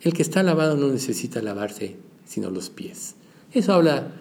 el 0.01 0.13
que 0.13 0.23
está 0.23 0.43
lavado 0.43 0.77
no 0.77 0.89
necesita 0.89 1.43
lavarse 1.43 1.97
sino 2.27 2.51
los 2.51 2.71
pies. 2.71 3.15
Eso 3.53 3.73
habla 3.73 4.13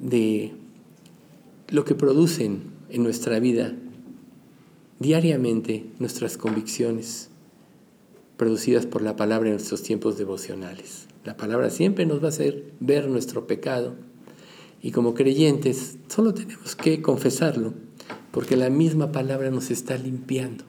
de 0.00 0.52
lo 1.68 1.84
que 1.84 1.94
producen 1.94 2.62
en 2.90 3.02
nuestra 3.02 3.38
vida 3.38 3.74
diariamente 4.98 5.86
nuestras 5.98 6.36
convicciones 6.36 7.28
producidas 8.36 8.86
por 8.86 9.02
la 9.02 9.16
palabra 9.16 9.48
en 9.48 9.54
nuestros 9.54 9.82
tiempos 9.82 10.18
devocionales. 10.18 11.06
La 11.24 11.36
palabra 11.36 11.70
siempre 11.70 12.06
nos 12.06 12.22
va 12.22 12.26
a 12.26 12.30
hacer 12.30 12.72
ver 12.80 13.08
nuestro 13.08 13.46
pecado 13.46 13.94
y 14.82 14.92
como 14.92 15.14
creyentes 15.14 15.96
solo 16.08 16.34
tenemos 16.34 16.76
que 16.76 17.02
confesarlo 17.02 17.74
porque 18.30 18.56
la 18.56 18.70
misma 18.70 19.12
palabra 19.12 19.50
nos 19.50 19.70
está 19.70 19.96
limpiando. 19.96 20.64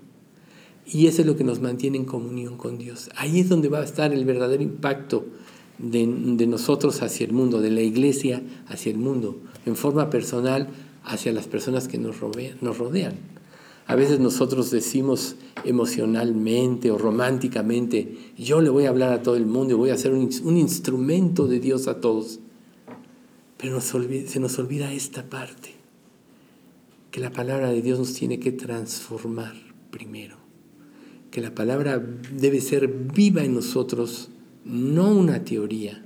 Y 0.89 1.07
eso 1.07 1.21
es 1.21 1.27
lo 1.27 1.35
que 1.35 1.43
nos 1.43 1.59
mantiene 1.59 1.97
en 1.97 2.05
comunión 2.05 2.57
con 2.57 2.77
Dios. 2.77 3.09
Ahí 3.15 3.41
es 3.41 3.49
donde 3.49 3.67
va 3.67 3.79
a 3.79 3.83
estar 3.83 4.13
el 4.13 4.23
verdadero 4.23 4.63
impacto 4.63 5.25
de, 5.77 6.07
nosotros 6.47 7.01
hacia 7.01 7.25
el 7.25 7.33
mundo, 7.33 7.61
de 7.61 7.71
la 7.71 7.81
iglesia 7.81 8.41
hacia 8.67 8.91
el 8.91 8.97
mundo, 8.97 9.37
en 9.65 9.75
forma 9.75 10.09
personal 10.09 10.69
hacia 11.03 11.33
las 11.33 11.47
personas 11.47 11.87
que 11.87 11.97
nos, 11.97 12.19
rodean. 12.19 13.15
A 13.85 13.95
veces 13.95 14.19
nosotros 14.19 14.71
decimos 14.71 15.35
emocionalmente 15.63 16.91
o 16.91 16.97
románticamente, 16.97 18.17
yo 18.37 18.61
le 18.61 18.69
voy 18.69 18.85
a 18.85 18.89
hablar 18.89 19.13
a 19.13 19.21
todo 19.21 19.35
el 19.35 19.45
mundo 19.45 19.73
y 19.73 19.77
voy 19.77 19.89
a 19.89 19.97
ser 19.97 20.13
un, 20.13 20.29
un 20.43 20.57
instrumento 20.57 21.47
de 21.47 21.59
Dios 21.59 21.87
a 21.87 21.99
todos. 21.99 22.39
Pero 23.57 23.81
se 23.81 24.39
nos 24.39 24.59
olvida 24.59 24.93
esta 24.93 25.29
parte, 25.29 25.75
que 27.11 27.19
la 27.19 27.31
palabra 27.31 27.71
de 27.71 27.81
Dios 27.81 27.99
nos 27.99 28.13
tiene 28.13 28.39
que 28.39 28.51
transformar 28.51 29.55
primero, 29.89 30.37
que 31.37 31.41
la 31.41 31.53
palabra 31.53 32.03
debe 32.35 32.59
ser 32.61 32.87
viva 32.87 33.43
en 33.43 33.53
nosotros, 33.53 34.29
no 34.65 35.11
una 35.11 35.43
teoría, 35.43 36.03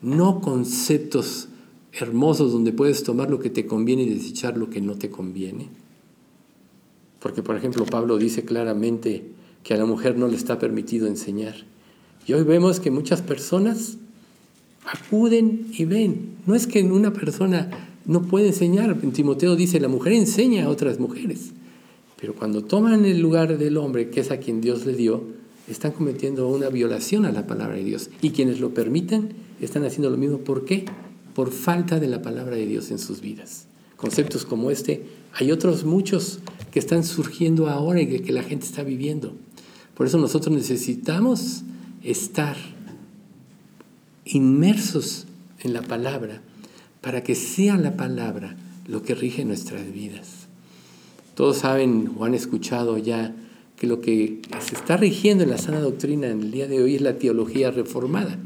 no 0.00 0.40
conceptos 0.40 1.48
hermosos 1.92 2.50
donde 2.50 2.72
puedes 2.72 3.02
tomar 3.02 3.28
lo 3.28 3.40
que 3.40 3.50
te 3.50 3.66
conviene 3.66 4.04
y 4.04 4.14
desechar 4.14 4.56
lo 4.56 4.70
que 4.70 4.80
no 4.80 4.94
te 4.94 5.10
conviene. 5.10 5.68
Porque, 7.20 7.42
por 7.42 7.56
ejemplo, 7.56 7.84
Pablo 7.84 8.16
dice 8.16 8.46
claramente 8.46 9.32
que 9.64 9.74
a 9.74 9.76
la 9.76 9.84
mujer 9.84 10.16
no 10.16 10.28
le 10.28 10.36
está 10.36 10.58
permitido 10.58 11.08
enseñar. 11.08 11.54
Y 12.26 12.32
hoy 12.32 12.44
vemos 12.44 12.80
que 12.80 12.90
muchas 12.90 13.20
personas 13.20 13.98
acuden 14.90 15.66
y 15.76 15.84
ven. 15.84 16.36
No 16.46 16.54
es 16.54 16.66
que 16.66 16.82
una 16.84 17.12
persona 17.12 17.68
no 18.06 18.22
puede 18.22 18.46
enseñar. 18.46 18.98
Timoteo 19.12 19.56
dice, 19.56 19.78
la 19.78 19.88
mujer 19.88 20.14
enseña 20.14 20.64
a 20.64 20.68
otras 20.70 20.98
mujeres. 20.98 21.52
Pero 22.20 22.34
cuando 22.34 22.64
toman 22.64 23.04
el 23.04 23.20
lugar 23.20 23.58
del 23.58 23.76
hombre, 23.76 24.10
que 24.10 24.20
es 24.20 24.30
a 24.30 24.38
quien 24.38 24.60
Dios 24.60 24.86
le 24.86 24.94
dio, 24.94 25.22
están 25.68 25.92
cometiendo 25.92 26.48
una 26.48 26.68
violación 26.68 27.26
a 27.26 27.32
la 27.32 27.46
palabra 27.46 27.76
de 27.76 27.84
Dios. 27.84 28.10
Y 28.22 28.30
quienes 28.30 28.60
lo 28.60 28.74
permiten 28.74 29.34
están 29.60 29.84
haciendo 29.84 30.10
lo 30.10 30.16
mismo. 30.16 30.38
¿Por 30.38 30.64
qué? 30.64 30.84
Por 31.34 31.52
falta 31.52 32.00
de 32.00 32.08
la 32.08 32.22
palabra 32.22 32.56
de 32.56 32.66
Dios 32.66 32.90
en 32.90 32.98
sus 32.98 33.20
vidas. 33.20 33.66
Conceptos 33.96 34.44
como 34.44 34.70
este, 34.70 35.04
hay 35.34 35.52
otros 35.52 35.84
muchos 35.84 36.40
que 36.70 36.78
están 36.78 37.04
surgiendo 37.04 37.68
ahora 37.68 38.00
y 38.00 38.20
que 38.20 38.32
la 38.32 38.42
gente 38.42 38.64
está 38.64 38.82
viviendo. 38.82 39.34
Por 39.94 40.06
eso 40.06 40.18
nosotros 40.18 40.54
necesitamos 40.54 41.62
estar 42.02 42.56
inmersos 44.24 45.26
en 45.60 45.72
la 45.72 45.82
palabra 45.82 46.42
para 47.00 47.22
que 47.22 47.34
sea 47.34 47.76
la 47.76 47.96
palabra 47.96 48.56
lo 48.86 49.02
que 49.02 49.14
rige 49.14 49.44
nuestras 49.44 49.92
vidas. 49.92 50.37
Todos 51.38 51.58
saben 51.58 52.10
o 52.18 52.24
han 52.24 52.34
escuchado 52.34 52.98
ya 52.98 53.32
que 53.76 53.86
lo 53.86 54.00
que 54.00 54.40
se 54.58 54.74
está 54.74 54.96
rigiendo 54.96 55.44
en 55.44 55.50
la 55.50 55.58
sana 55.58 55.78
doctrina 55.78 56.26
en 56.26 56.40
el 56.40 56.50
día 56.50 56.66
de 56.66 56.82
hoy 56.82 56.96
es 56.96 57.00
la 57.00 57.16
teología 57.16 57.70
reformada. 57.70 58.36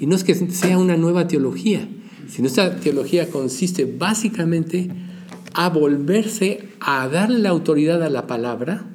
Y 0.00 0.06
no 0.06 0.16
es 0.16 0.24
que 0.24 0.34
sea 0.34 0.78
una 0.78 0.96
nueva 0.96 1.28
teología, 1.28 1.86
sino 2.26 2.48
esta 2.48 2.76
teología 2.76 3.28
consiste 3.28 3.84
básicamente 3.84 4.88
a 5.52 5.68
volverse 5.68 6.70
a 6.80 7.06
darle 7.08 7.38
la 7.40 7.50
autoridad 7.50 8.02
a 8.02 8.08
la 8.08 8.26
palabra, 8.26 8.86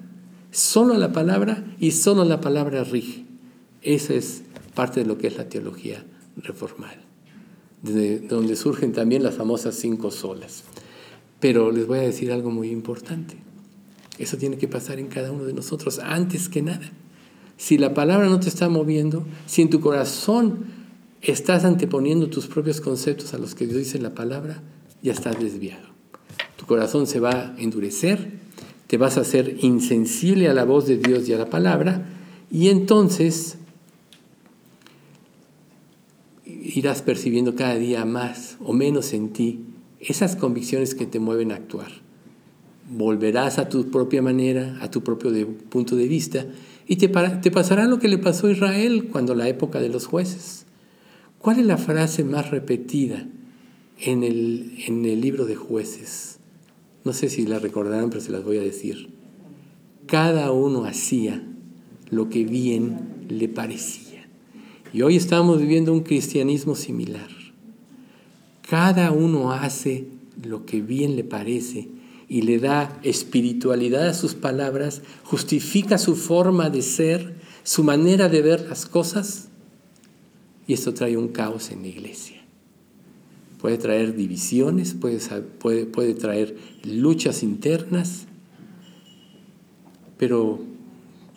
solo 0.50 0.96
a 0.96 0.98
la 0.98 1.13
palabra 1.13 1.63
y 1.80 1.92
solo 1.92 2.26
la 2.26 2.42
palabra 2.42 2.84
rige. 2.84 3.26
Esa 3.84 4.16
es 4.16 4.42
parte 4.74 5.02
de 5.02 5.06
lo 5.06 5.20
que 5.20 5.28
es 5.28 5.38
la 5.38 5.48
teología 5.48 6.04
reformar, 6.38 7.04
de 7.84 8.18
donde 8.18 8.56
surgen 8.56 8.94
también 8.94 9.22
las 9.22 9.36
famosas 9.36 9.76
cinco 9.76 10.10
solas. 10.10 10.63
Pero 11.39 11.72
les 11.72 11.86
voy 11.86 12.00
a 12.00 12.02
decir 12.02 12.32
algo 12.32 12.50
muy 12.50 12.72
importante. 12.72 13.43
Eso 14.17 14.38
tiene 14.38 14.58
que 14.58 14.67
pasar 14.67 14.99
en 14.99 15.08
cada 15.08 15.32
uno 15.32 15.45
de 15.45 15.54
nosotros 15.54 15.99
antes 15.99 16.49
que 16.49 16.62
nada. 16.62 16.91
Si 17.58 17.78
la 17.78 17.93
palabra 17.93 18.28
no 18.28 18.39
te 18.39 18.49
está 18.49 18.69
moviendo, 18.69 19.26
si 19.45 19.62
en 19.62 19.69
tu 19.69 19.80
corazón 19.80 20.65
estás 21.21 21.63
anteponiendo 21.63 22.30
tus 22.30 22.47
propios 22.47 22.82
conceptos 22.82 23.34
a 23.34 23.38
los 23.38 23.56
que 23.56 23.65
Dios 23.65 23.80
dice 23.80 23.97
en 23.97 24.04
la 24.04 24.13
palabra, 24.13 24.62
ya 25.02 25.13
estás 25.13 25.39
desviado. 25.39 25.88
Tu 26.58 26.65
corazón 26.65 27.08
se 27.08 27.19
va 27.19 27.32
a 27.32 27.56
endurecer, 27.58 28.32
te 28.88 28.97
vas 28.97 29.17
a 29.17 29.21
hacer 29.21 29.58
insensible 29.62 30.49
a 30.49 30.54
la 30.54 30.65
voz 30.65 30.88
de 30.88 30.97
Dios 30.97 31.28
y 31.28 31.34
a 31.34 31.38
la 31.38 31.49
palabra, 31.49 32.06
y 32.52 32.69
entonces 32.69 33.58
irás 36.45 37.02
percibiendo 37.02 37.56
cada 37.56 37.76
día 37.76 38.06
más 38.06 38.58
o 38.60 38.73
menos 38.73 39.13
en 39.13 39.34
ti 39.34 39.65
esas 39.99 40.36
convicciones 40.36 40.95
que 40.95 41.06
te 41.06 41.19
mueven 41.19 41.52
a 41.52 41.56
actuar. 41.56 42.03
Volverás 42.96 43.58
a 43.58 43.70
tu 43.70 43.90
propia 43.90 44.22
manera, 44.22 44.78
a 44.82 44.92
tu 44.92 45.04
propio 45.04 45.32
punto 45.70 45.96
de 45.96 46.08
vista, 46.08 46.46
y 46.88 46.98
te, 46.98 47.08
te 47.08 47.52
pasará 47.52 47.86
lo 47.86 48.00
que 48.00 48.08
le 48.08 48.18
pasó 48.18 48.48
a 48.48 48.52
Israel 48.52 49.10
cuando 49.12 49.36
la 49.36 49.48
época 49.48 49.80
de 49.80 49.90
los 49.90 50.06
jueces. 50.06 50.66
¿Cuál 51.40 51.60
es 51.60 51.66
la 51.66 51.78
frase 51.78 52.24
más 52.24 52.52
repetida 52.52 53.28
en 54.00 54.24
el, 54.24 54.76
en 54.88 55.06
el 55.06 55.22
libro 55.22 55.46
de 55.46 55.56
jueces? 55.56 56.40
No 57.04 57.14
sé 57.14 57.30
si 57.30 57.46
la 57.46 57.60
recordarán, 57.60 58.10
pero 58.10 58.22
se 58.22 58.32
las 58.32 58.44
voy 58.44 58.58
a 58.58 58.62
decir. 58.62 59.10
Cada 60.06 60.52
uno 60.52 60.86
hacía 60.86 61.44
lo 62.10 62.30
que 62.30 62.46
bien 62.46 63.26
le 63.28 63.50
parecía. 63.50 64.28
Y 64.94 65.02
hoy 65.02 65.16
estamos 65.16 65.60
viviendo 65.60 65.92
un 65.92 66.02
cristianismo 66.02 66.76
similar. 66.76 67.30
Cada 68.70 69.12
uno 69.12 69.52
hace 69.52 70.08
lo 70.42 70.66
que 70.66 70.82
bien 70.82 71.16
le 71.16 71.24
parece 71.24 71.90
y 72.34 72.41
le 72.41 72.58
da 72.58 73.00
espiritualidad 73.04 74.08
a 74.08 74.13
sus 74.15 74.34
palabras, 74.34 75.04
justifica 75.24 76.00
su 76.00 76.15
forma 76.15 76.72
de 76.72 76.82
ser, 76.82 77.36
su 77.62 77.84
manera 77.84 78.28
de 78.28 78.41
ver 78.41 78.62
las 78.67 78.88
cosas, 78.88 79.50
y 80.65 80.74
esto 80.74 80.96
trae 80.96 81.15
un 81.15 81.28
caos 81.28 81.69
en 81.69 81.84
la 81.84 81.89
iglesia. 81.89 82.41
Puede 83.62 83.78
traer 83.78 84.15
divisiones, 84.15 84.96
puede, 84.96 85.19
puede, 85.60 85.86
puede 85.86 86.15
traer 86.15 86.58
luchas 86.84 87.43
internas, 87.43 88.26
pero 90.17 90.60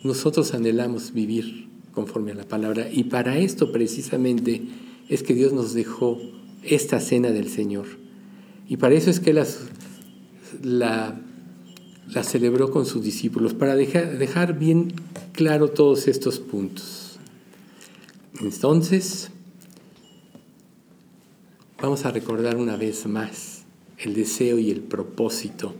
nosotros 0.03 0.55
anhelamos 0.55 1.13
vivir 1.13 1.67
conforme 1.91 2.31
a 2.31 2.35
la 2.35 2.47
palabra. 2.47 2.89
Y 2.91 3.03
para 3.03 3.37
esto 3.37 3.71
precisamente 3.71 4.63
es 5.09 5.21
que 5.21 5.35
Dios 5.35 5.53
nos 5.53 5.75
dejó 5.75 6.19
esta 6.63 6.99
cena 6.99 7.29
del 7.29 7.49
Señor. 7.49 7.85
Y 8.67 8.77
para 8.77 8.95
eso 8.95 9.11
es 9.11 9.19
que 9.19 9.31
las, 9.31 9.59
la, 10.63 11.19
la 12.09 12.23
celebró 12.23 12.71
con 12.71 12.85
sus 12.85 13.03
discípulos, 13.03 13.53
para 13.53 13.75
dejar, 13.75 14.17
dejar 14.17 14.57
bien 14.57 14.93
claro 15.33 15.69
todos 15.69 16.07
estos 16.07 16.39
puntos. 16.39 17.19
Entonces, 18.39 19.31
vamos 21.81 22.05
a 22.05 22.11
recordar 22.11 22.57
una 22.57 22.75
vez 22.75 23.05
más 23.07 23.63
el 23.97 24.13
deseo 24.13 24.59
y 24.59 24.71
el 24.71 24.81
propósito 24.81 25.75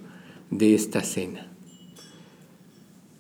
de 0.49 0.75
esta 0.75 1.01
cena. 1.03 1.51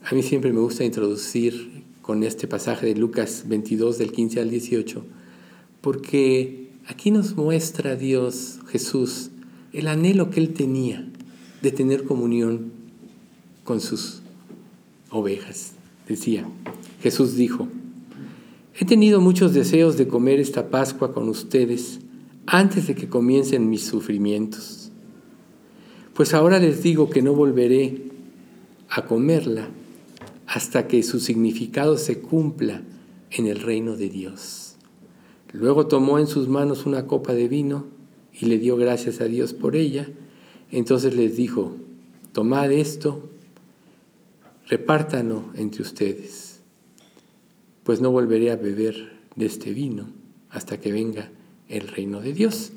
A 0.09 0.15
mí 0.15 0.23
siempre 0.23 0.53
me 0.53 0.59
gusta 0.59 0.83
introducir 0.83 1.83
con 2.01 2.23
este 2.23 2.47
pasaje 2.47 2.85
de 2.85 2.95
Lucas 2.95 3.43
22 3.47 3.97
del 3.97 4.11
15 4.11 4.39
al 4.39 4.49
18, 4.49 5.05
porque 5.81 6.69
aquí 6.87 7.11
nos 7.11 7.35
muestra 7.35 7.95
Dios, 7.95 8.59
Jesús, 8.67 9.31
el 9.73 9.87
anhelo 9.87 10.29
que 10.29 10.39
él 10.39 10.53
tenía 10.53 11.05
de 11.61 11.71
tener 11.71 12.03
comunión 12.03 12.71
con 13.63 13.81
sus 13.81 14.21
ovejas. 15.09 15.73
decía, 16.07 16.47
Jesús 17.01 17.35
dijo, 17.35 17.67
he 18.79 18.85
tenido 18.85 19.19
muchos 19.19 19.53
deseos 19.53 19.97
de 19.97 20.07
comer 20.07 20.39
esta 20.39 20.69
Pascua 20.69 21.13
con 21.13 21.29
ustedes 21.29 21.99
antes 22.45 22.87
de 22.87 22.95
que 22.95 23.09
comiencen 23.09 23.69
mis 23.69 23.83
sufrimientos. 23.83 24.91
Pues 26.13 26.33
ahora 26.33 26.59
les 26.59 26.81
digo 26.81 27.09
que 27.09 27.21
no 27.21 27.33
volveré 27.33 28.03
a 28.89 29.05
comerla 29.05 29.67
hasta 30.47 30.87
que 30.87 31.03
su 31.03 31.19
significado 31.19 31.97
se 31.97 32.19
cumpla 32.19 32.81
en 33.31 33.47
el 33.47 33.59
reino 33.59 33.97
de 33.97 34.09
Dios. 34.09 34.75
Luego 35.51 35.87
tomó 35.87 36.19
en 36.19 36.27
sus 36.27 36.47
manos 36.47 36.85
una 36.85 37.05
copa 37.05 37.33
de 37.33 37.47
vino 37.47 37.85
y 38.39 38.45
le 38.45 38.57
dio 38.57 38.77
gracias 38.77 39.21
a 39.21 39.25
Dios 39.25 39.53
por 39.53 39.75
ella. 39.75 40.07
Entonces 40.71 41.15
les 41.15 41.35
dijo, 41.35 41.75
tomad 42.33 42.71
esto, 42.71 43.29
repártanlo 44.67 45.45
entre 45.55 45.81
ustedes, 45.81 46.59
pues 47.83 48.01
no 48.01 48.11
volveré 48.11 48.51
a 48.51 48.57
beber 48.57 49.17
de 49.35 49.45
este 49.45 49.71
vino 49.71 50.07
hasta 50.49 50.79
que 50.79 50.91
venga 50.91 51.31
el 51.69 51.87
reino 51.87 52.19
de 52.19 52.33
Dios. 52.33 52.71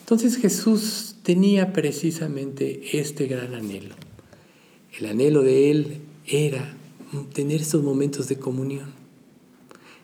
Entonces 0.00 0.36
Jesús 0.36 1.16
tenía 1.22 1.72
precisamente 1.72 2.98
este 2.98 3.26
gran 3.26 3.54
anhelo. 3.54 3.94
El 4.98 5.06
anhelo 5.06 5.42
de 5.42 5.70
él 5.70 6.00
era 6.26 6.74
tener 7.32 7.62
estos 7.62 7.82
momentos 7.82 8.28
de 8.28 8.36
comunión. 8.36 8.92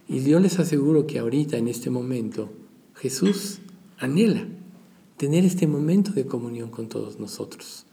Y 0.08 0.22
yo 0.22 0.40
les 0.40 0.58
aseguro 0.58 1.06
que 1.06 1.18
ahorita, 1.18 1.58
en 1.58 1.68
este 1.68 1.90
momento, 1.90 2.50
Jesús 2.94 3.58
anhela 3.98 4.46
tener 5.18 5.44
este 5.44 5.66
momento 5.66 6.12
de 6.12 6.26
comunión 6.26 6.70
con 6.70 6.88
todos 6.88 7.18
nosotros. 7.18 7.84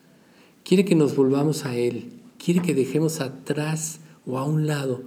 Quiere 0.63 0.85
que 0.85 0.95
nos 0.95 1.15
volvamos 1.15 1.65
a 1.65 1.75
Él, 1.75 2.11
quiere 2.37 2.61
que 2.61 2.73
dejemos 2.73 3.19
atrás 3.19 3.99
o 4.25 4.37
a 4.37 4.45
un 4.45 4.67
lado 4.67 5.03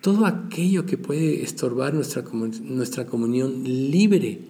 todo 0.00 0.26
aquello 0.26 0.84
que 0.84 0.98
puede 0.98 1.42
estorbar 1.42 1.94
nuestra, 1.94 2.22
nuestra 2.62 3.06
comunión 3.06 3.64
libre 3.64 4.40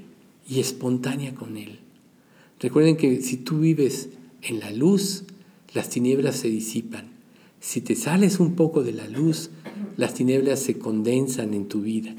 y 0.48 0.58
espontánea 0.58 1.34
con 1.34 1.56
Él. 1.56 1.78
Recuerden 2.58 2.96
que 2.96 3.20
si 3.20 3.36
tú 3.36 3.60
vives 3.60 4.08
en 4.42 4.58
la 4.58 4.72
luz, 4.72 5.24
las 5.72 5.90
tinieblas 5.90 6.36
se 6.36 6.48
disipan. 6.48 7.12
Si 7.60 7.80
te 7.80 7.94
sales 7.94 8.40
un 8.40 8.56
poco 8.56 8.82
de 8.82 8.92
la 8.92 9.06
luz, 9.06 9.50
las 9.96 10.14
tinieblas 10.14 10.58
se 10.58 10.78
condensan 10.78 11.54
en 11.54 11.68
tu 11.68 11.82
vida 11.82 12.14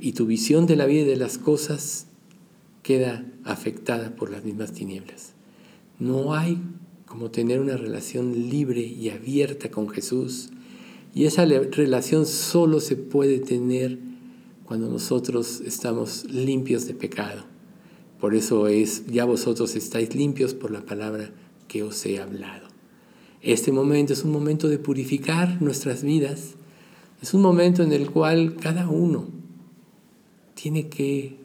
y 0.00 0.12
tu 0.12 0.26
visión 0.26 0.66
de 0.66 0.76
la 0.76 0.86
vida 0.86 1.02
y 1.02 1.06
de 1.06 1.16
las 1.16 1.38
cosas 1.38 2.06
queda 2.84 3.26
afectada 3.42 4.14
por 4.14 4.30
las 4.30 4.44
mismas 4.44 4.72
tinieblas. 4.72 5.32
No 5.98 6.34
hay 6.34 6.62
como 7.06 7.32
tener 7.32 7.58
una 7.58 7.76
relación 7.76 8.50
libre 8.50 8.82
y 8.82 9.08
abierta 9.08 9.70
con 9.70 9.88
Jesús 9.88 10.50
y 11.14 11.24
esa 11.24 11.44
relación 11.44 12.26
solo 12.26 12.80
se 12.80 12.96
puede 12.96 13.38
tener 13.38 13.98
cuando 14.64 14.88
nosotros 14.88 15.62
estamos 15.64 16.24
limpios 16.30 16.86
de 16.86 16.94
pecado. 16.94 17.44
Por 18.20 18.34
eso 18.34 18.68
es, 18.68 19.06
ya 19.06 19.24
vosotros 19.24 19.76
estáis 19.76 20.14
limpios 20.14 20.54
por 20.54 20.70
la 20.70 20.84
palabra 20.84 21.30
que 21.68 21.82
os 21.82 22.04
he 22.06 22.20
hablado. 22.20 22.68
Este 23.42 23.72
momento 23.72 24.12
es 24.12 24.24
un 24.24 24.32
momento 24.32 24.68
de 24.68 24.78
purificar 24.78 25.60
nuestras 25.62 26.02
vidas. 26.02 26.54
Es 27.22 27.32
un 27.32 27.42
momento 27.42 27.82
en 27.82 27.92
el 27.92 28.10
cual 28.10 28.56
cada 28.56 28.88
uno 28.88 29.26
tiene 30.54 30.88
que 30.88 31.36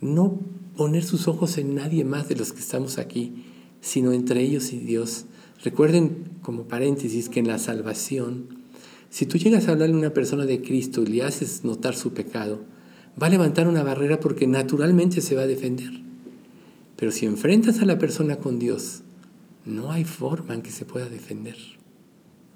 no 0.00 0.40
poner 0.78 1.04
sus 1.04 1.28
ojos 1.28 1.58
en 1.58 1.74
nadie 1.74 2.06
más 2.06 2.30
de 2.30 2.36
los 2.36 2.54
que 2.54 2.60
estamos 2.60 2.96
aquí, 2.96 3.44
sino 3.82 4.12
entre 4.12 4.40
ellos 4.40 4.72
y 4.72 4.78
Dios. 4.78 5.26
Recuerden 5.62 6.30
como 6.40 6.62
paréntesis 6.64 7.28
que 7.28 7.40
en 7.40 7.48
la 7.48 7.58
salvación 7.58 8.58
si 9.10 9.24
tú 9.24 9.38
llegas 9.38 9.68
a 9.68 9.72
hablarle 9.72 9.94
a 9.94 9.98
una 9.98 10.12
persona 10.12 10.44
de 10.44 10.60
Cristo 10.60 11.02
y 11.02 11.06
le 11.06 11.22
haces 11.22 11.64
notar 11.64 11.96
su 11.96 12.12
pecado, 12.12 12.60
va 13.20 13.28
a 13.28 13.30
levantar 13.30 13.66
una 13.66 13.82
barrera 13.82 14.20
porque 14.20 14.46
naturalmente 14.46 15.20
se 15.20 15.34
va 15.34 15.42
a 15.42 15.46
defender. 15.46 15.92
Pero 16.96 17.10
si 17.10 17.24
enfrentas 17.26 17.80
a 17.80 17.86
la 17.86 17.98
persona 17.98 18.36
con 18.36 18.58
Dios, 18.58 19.02
no 19.64 19.92
hay 19.92 20.04
forma 20.04 20.54
en 20.54 20.62
que 20.62 20.70
se 20.70 20.84
pueda 20.84 21.08
defender. 21.08 21.56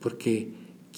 Porque 0.00 0.52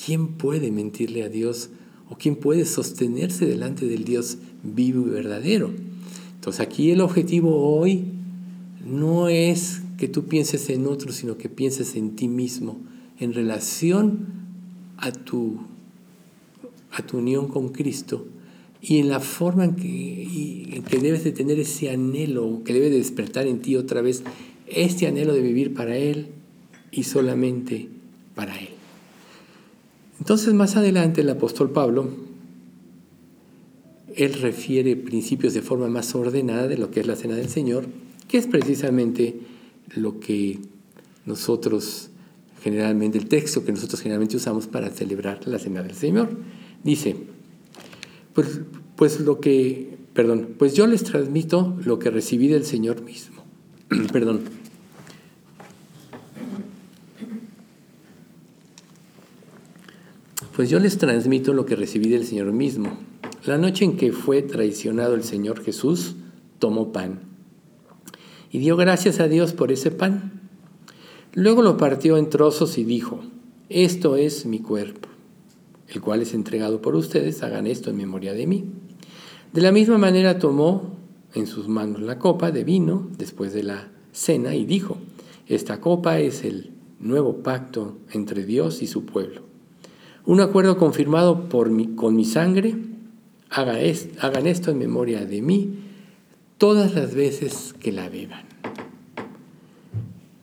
¿quién 0.05 0.29
puede 0.35 0.73
mentirle 0.73 1.23
a 1.23 1.29
Dios 1.29 1.71
o 2.09 2.17
quién 2.17 2.37
puede 2.37 2.65
sostenerse 2.65 3.47
delante 3.47 3.87
del 3.87 4.05
Dios 4.05 4.39
vivo 4.63 5.07
y 5.07 5.11
verdadero? 5.11 5.71
Entonces 6.44 6.61
aquí 6.61 6.90
el 6.90 7.00
objetivo 7.00 7.57
hoy 7.74 8.04
no 8.87 9.30
es 9.30 9.80
que 9.96 10.09
tú 10.09 10.26
pienses 10.26 10.68
en 10.68 10.87
otro, 10.87 11.11
sino 11.11 11.38
que 11.38 11.48
pienses 11.48 11.96
en 11.96 12.16
ti 12.16 12.28
mismo 12.28 12.76
en 13.18 13.33
relación 13.33 14.26
a 14.98 15.11
tu, 15.11 15.57
a 16.92 17.00
tu 17.00 17.16
unión 17.16 17.48
con 17.48 17.70
Cristo 17.70 18.26
y 18.83 18.98
en 18.98 19.09
la 19.09 19.20
forma 19.20 19.64
en 19.64 19.74
que, 19.74 20.83
que 20.87 20.98
debes 20.98 21.24
de 21.24 21.33
tener 21.33 21.59
ese 21.59 21.88
anhelo, 21.88 22.61
que 22.62 22.74
debe 22.74 22.90
de 22.90 22.98
despertar 22.98 23.46
en 23.46 23.62
ti 23.62 23.76
otra 23.76 24.02
vez, 24.02 24.22
este 24.66 25.07
anhelo 25.07 25.33
de 25.33 25.40
vivir 25.40 25.72
para 25.72 25.96
Él 25.96 26.26
y 26.90 27.04
solamente 27.04 27.88
para 28.35 28.54
Él. 28.61 28.68
Entonces 30.18 30.52
más 30.52 30.76
adelante 30.76 31.22
el 31.22 31.30
apóstol 31.30 31.70
Pablo, 31.70 32.34
él 34.16 34.35
refiere 34.35 34.96
principios 34.96 35.55
de 35.55 35.62
forma 35.62 35.88
más 35.88 36.14
ordenada 36.14 36.68
de 36.68 36.79
lo 36.79 36.90
que 36.90 37.00
es 37.00 37.07
la 37.07 37.16
cena 37.16 37.37
del 37.37 37.48
Señor, 37.48 37.87
que 38.29 38.38
es 38.38 38.46
precisamente 38.46 39.40
lo 39.96 40.20
que 40.20 40.59
nosotros 41.27 42.11
generalmente, 42.64 43.18
el 43.18 43.27
texto 43.29 43.62
que 43.62 43.72
nosotros 43.72 44.00
generalmente 44.00 44.38
usamos 44.38 44.66
para 44.66 44.88
celebrar 44.88 45.46
la 45.46 45.59
Cena 45.59 45.83
del 45.83 45.94
Señor. 45.94 46.31
Dice, 46.83 47.14
pues, 48.33 48.61
pues 48.96 49.20
lo 49.20 49.38
que, 49.38 49.98
perdón, 50.14 50.55
pues 50.59 50.72
yo 50.72 50.87
les 50.87 51.05
transmito 51.05 51.77
lo 51.85 51.98
que 51.98 52.09
recibí 52.09 52.48
del 52.48 52.64
Señor 52.64 53.03
mismo. 53.03 53.44
perdón. 54.12 54.40
Pues 60.57 60.70
yo 60.70 60.79
les 60.79 60.96
transmito 60.96 61.53
lo 61.53 61.66
que 61.66 61.77
recibí 61.77 62.09
del 62.09 62.24
Señor 62.24 62.50
mismo. 62.53 62.96
La 63.46 63.59
noche 63.59 63.85
en 63.85 63.96
que 63.96 64.12
fue 64.12 64.42
traicionado 64.42 65.14
el 65.14 65.24
Señor 65.24 65.62
Jesús, 65.62 66.16
tomó 66.59 66.92
pan 66.92 67.20
y 68.50 68.59
dio 68.59 68.76
gracias 68.76 69.20
a 69.20 69.28
Dios 69.28 69.52
por 69.52 69.72
ese 69.72 69.90
pan 69.90 70.35
Luego 71.37 71.62
lo 71.62 71.76
partió 71.76 72.16
en 72.16 72.30
trozos 72.30 72.78
y 72.78 72.85
dijo, 72.85 73.18
esto 73.68 74.14
es 74.14 74.46
mi 74.46 74.61
cuerpo, 74.61 75.09
el 75.88 76.00
cual 76.00 76.22
es 76.22 76.33
entregado 76.33 76.80
por 76.80 76.94
ustedes, 76.94 77.42
hagan 77.42 77.66
esto 77.66 77.90
en 77.90 77.96
memoria 77.96 78.35
de 78.35 78.46
mí. 78.46 78.66
De 79.52 79.61
la 79.61 79.72
misma 79.72 79.98
manera 79.98 80.38
tomó 80.38 80.94
en 81.35 81.48
sus 81.48 81.66
manos 81.66 82.02
la 82.02 82.20
copa 82.20 82.52
de 82.52 82.62
vino 82.62 83.09
después 83.18 83.52
de 83.52 83.64
la 83.64 83.90
cena 84.12 84.54
y 84.54 84.64
dijo, 84.64 84.96
esta 85.48 85.80
copa 85.80 86.20
es 86.20 86.44
el 86.44 86.70
nuevo 87.00 87.42
pacto 87.42 87.96
entre 88.12 88.46
Dios 88.46 88.80
y 88.80 88.87
su 88.87 89.04
pueblo. 89.04 89.42
Un 90.26 90.40
acuerdo 90.40 90.78
confirmado 90.78 91.48
por 91.48 91.68
con 91.96 92.14
mi 92.14 92.24
sangre, 92.24 92.76
hagan 93.55 94.47
esto 94.47 94.71
en 94.71 94.79
memoria 94.79 95.25
de 95.25 95.43
mí 95.43 95.79
todas 96.59 96.95
las 96.95 97.14
veces 97.14 97.75
que 97.79 97.93
la 97.93 98.09
beban. 98.09 98.45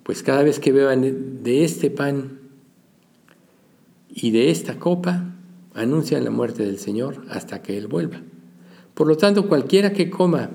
Pues 0.04 0.24
cada 0.24 0.43
vez 0.43 0.60
que 0.60 0.71
beban 0.71 1.43
de 1.43 1.63
este 1.63 1.89
pan 1.89 2.39
y 4.10 4.32
de 4.32 4.50
esta 4.52 4.78
copa, 4.78 5.36
anuncian 5.74 6.24
la 6.24 6.32
muerte 6.32 6.65
del 6.65 6.80
Señor 6.80 7.24
hasta 7.30 7.62
que 7.62 7.78
Él 7.78 7.88
vuelva. 7.88 8.21
Por 8.93 9.08
lo 9.08 9.15
tanto, 9.15 9.47
cualquiera 9.47 9.93
que 9.93 10.10
coma 10.10 10.52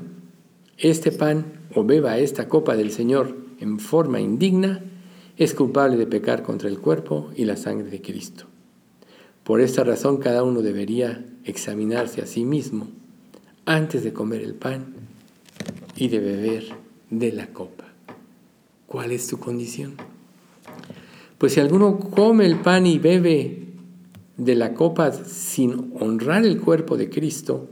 este 0.76 1.10
pan 1.10 1.46
o 1.74 1.84
beba 1.84 2.18
esta 2.18 2.48
copa 2.48 2.76
del 2.76 2.90
Señor 2.90 3.36
en 3.60 3.78
forma 3.78 4.20
indigna, 4.20 4.84
es 5.36 5.54
culpable 5.54 5.96
de 5.96 6.06
pecar 6.06 6.42
contra 6.42 6.68
el 6.68 6.78
cuerpo 6.78 7.30
y 7.34 7.44
la 7.44 7.56
sangre 7.56 7.90
de 7.90 8.00
Cristo. 8.02 8.44
Por 9.42 9.60
esta 9.60 9.84
razón 9.84 10.18
cada 10.18 10.42
uno 10.42 10.60
debería 10.60 11.24
examinarse 11.46 12.20
a 12.20 12.26
sí 12.26 12.44
mismo 12.44 12.88
antes 13.64 14.04
de 14.04 14.12
comer 14.12 14.42
el 14.42 14.54
pan 14.54 14.94
y 15.96 16.08
de 16.08 16.20
beber 16.20 16.64
de 17.10 17.32
la 17.32 17.48
copa. 17.48 17.84
¿Cuál 18.86 19.12
es 19.12 19.26
tu 19.26 19.38
condición? 19.38 19.94
Pues 21.38 21.54
si 21.54 21.60
alguno 21.60 21.98
come 21.98 22.46
el 22.46 22.56
pan 22.56 22.86
y 22.86 22.98
bebe 22.98 23.64
de 24.36 24.54
la 24.54 24.74
copa 24.74 25.12
sin 25.12 25.92
honrar 25.98 26.44
el 26.44 26.60
cuerpo 26.60 26.96
de 26.96 27.08
Cristo, 27.08 27.68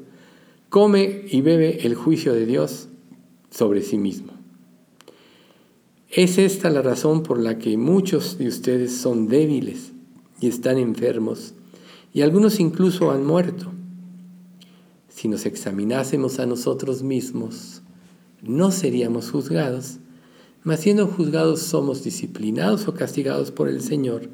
come 0.68 1.24
y 1.28 1.40
bebe 1.40 1.86
el 1.86 1.94
juicio 1.94 2.32
de 2.32 2.46
Dios 2.46 2.88
sobre 3.50 3.82
sí 3.82 3.98
mismo. 3.98 4.32
Es 6.10 6.38
esta 6.38 6.70
la 6.70 6.82
razón 6.82 7.22
por 7.22 7.38
la 7.40 7.58
que 7.58 7.76
muchos 7.76 8.38
de 8.38 8.48
ustedes 8.48 8.96
son 8.96 9.28
débiles 9.28 9.92
y 10.40 10.48
están 10.48 10.78
enfermos, 10.78 11.54
y 12.14 12.22
algunos 12.22 12.60
incluso 12.60 13.10
han 13.10 13.26
muerto. 13.26 13.72
Si 15.08 15.28
nos 15.28 15.44
examinásemos 15.44 16.38
a 16.38 16.46
nosotros 16.46 17.02
mismos, 17.02 17.82
no 18.40 18.70
seríamos 18.70 19.30
juzgados, 19.30 19.98
mas 20.62 20.80
siendo 20.80 21.08
juzgados 21.08 21.60
somos 21.60 22.04
disciplinados 22.04 22.86
o 22.88 22.94
castigados 22.94 23.50
por 23.50 23.68
el 23.68 23.82
Señor, 23.82 24.30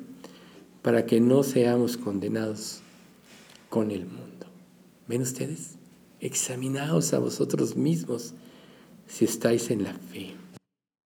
para 0.82 1.06
que 1.06 1.20
no 1.20 1.42
seamos 1.42 1.96
condenados 1.96 2.80
con 3.70 3.90
el 3.90 4.04
mundo. 4.04 4.46
¿Ven 5.08 5.22
ustedes? 5.22 5.76
Examinaos 6.20 7.14
a 7.14 7.18
vosotros 7.18 7.76
mismos 7.76 8.34
si 9.06 9.24
estáis 9.24 9.70
en 9.70 9.84
la 9.84 9.94
fe. 9.94 10.39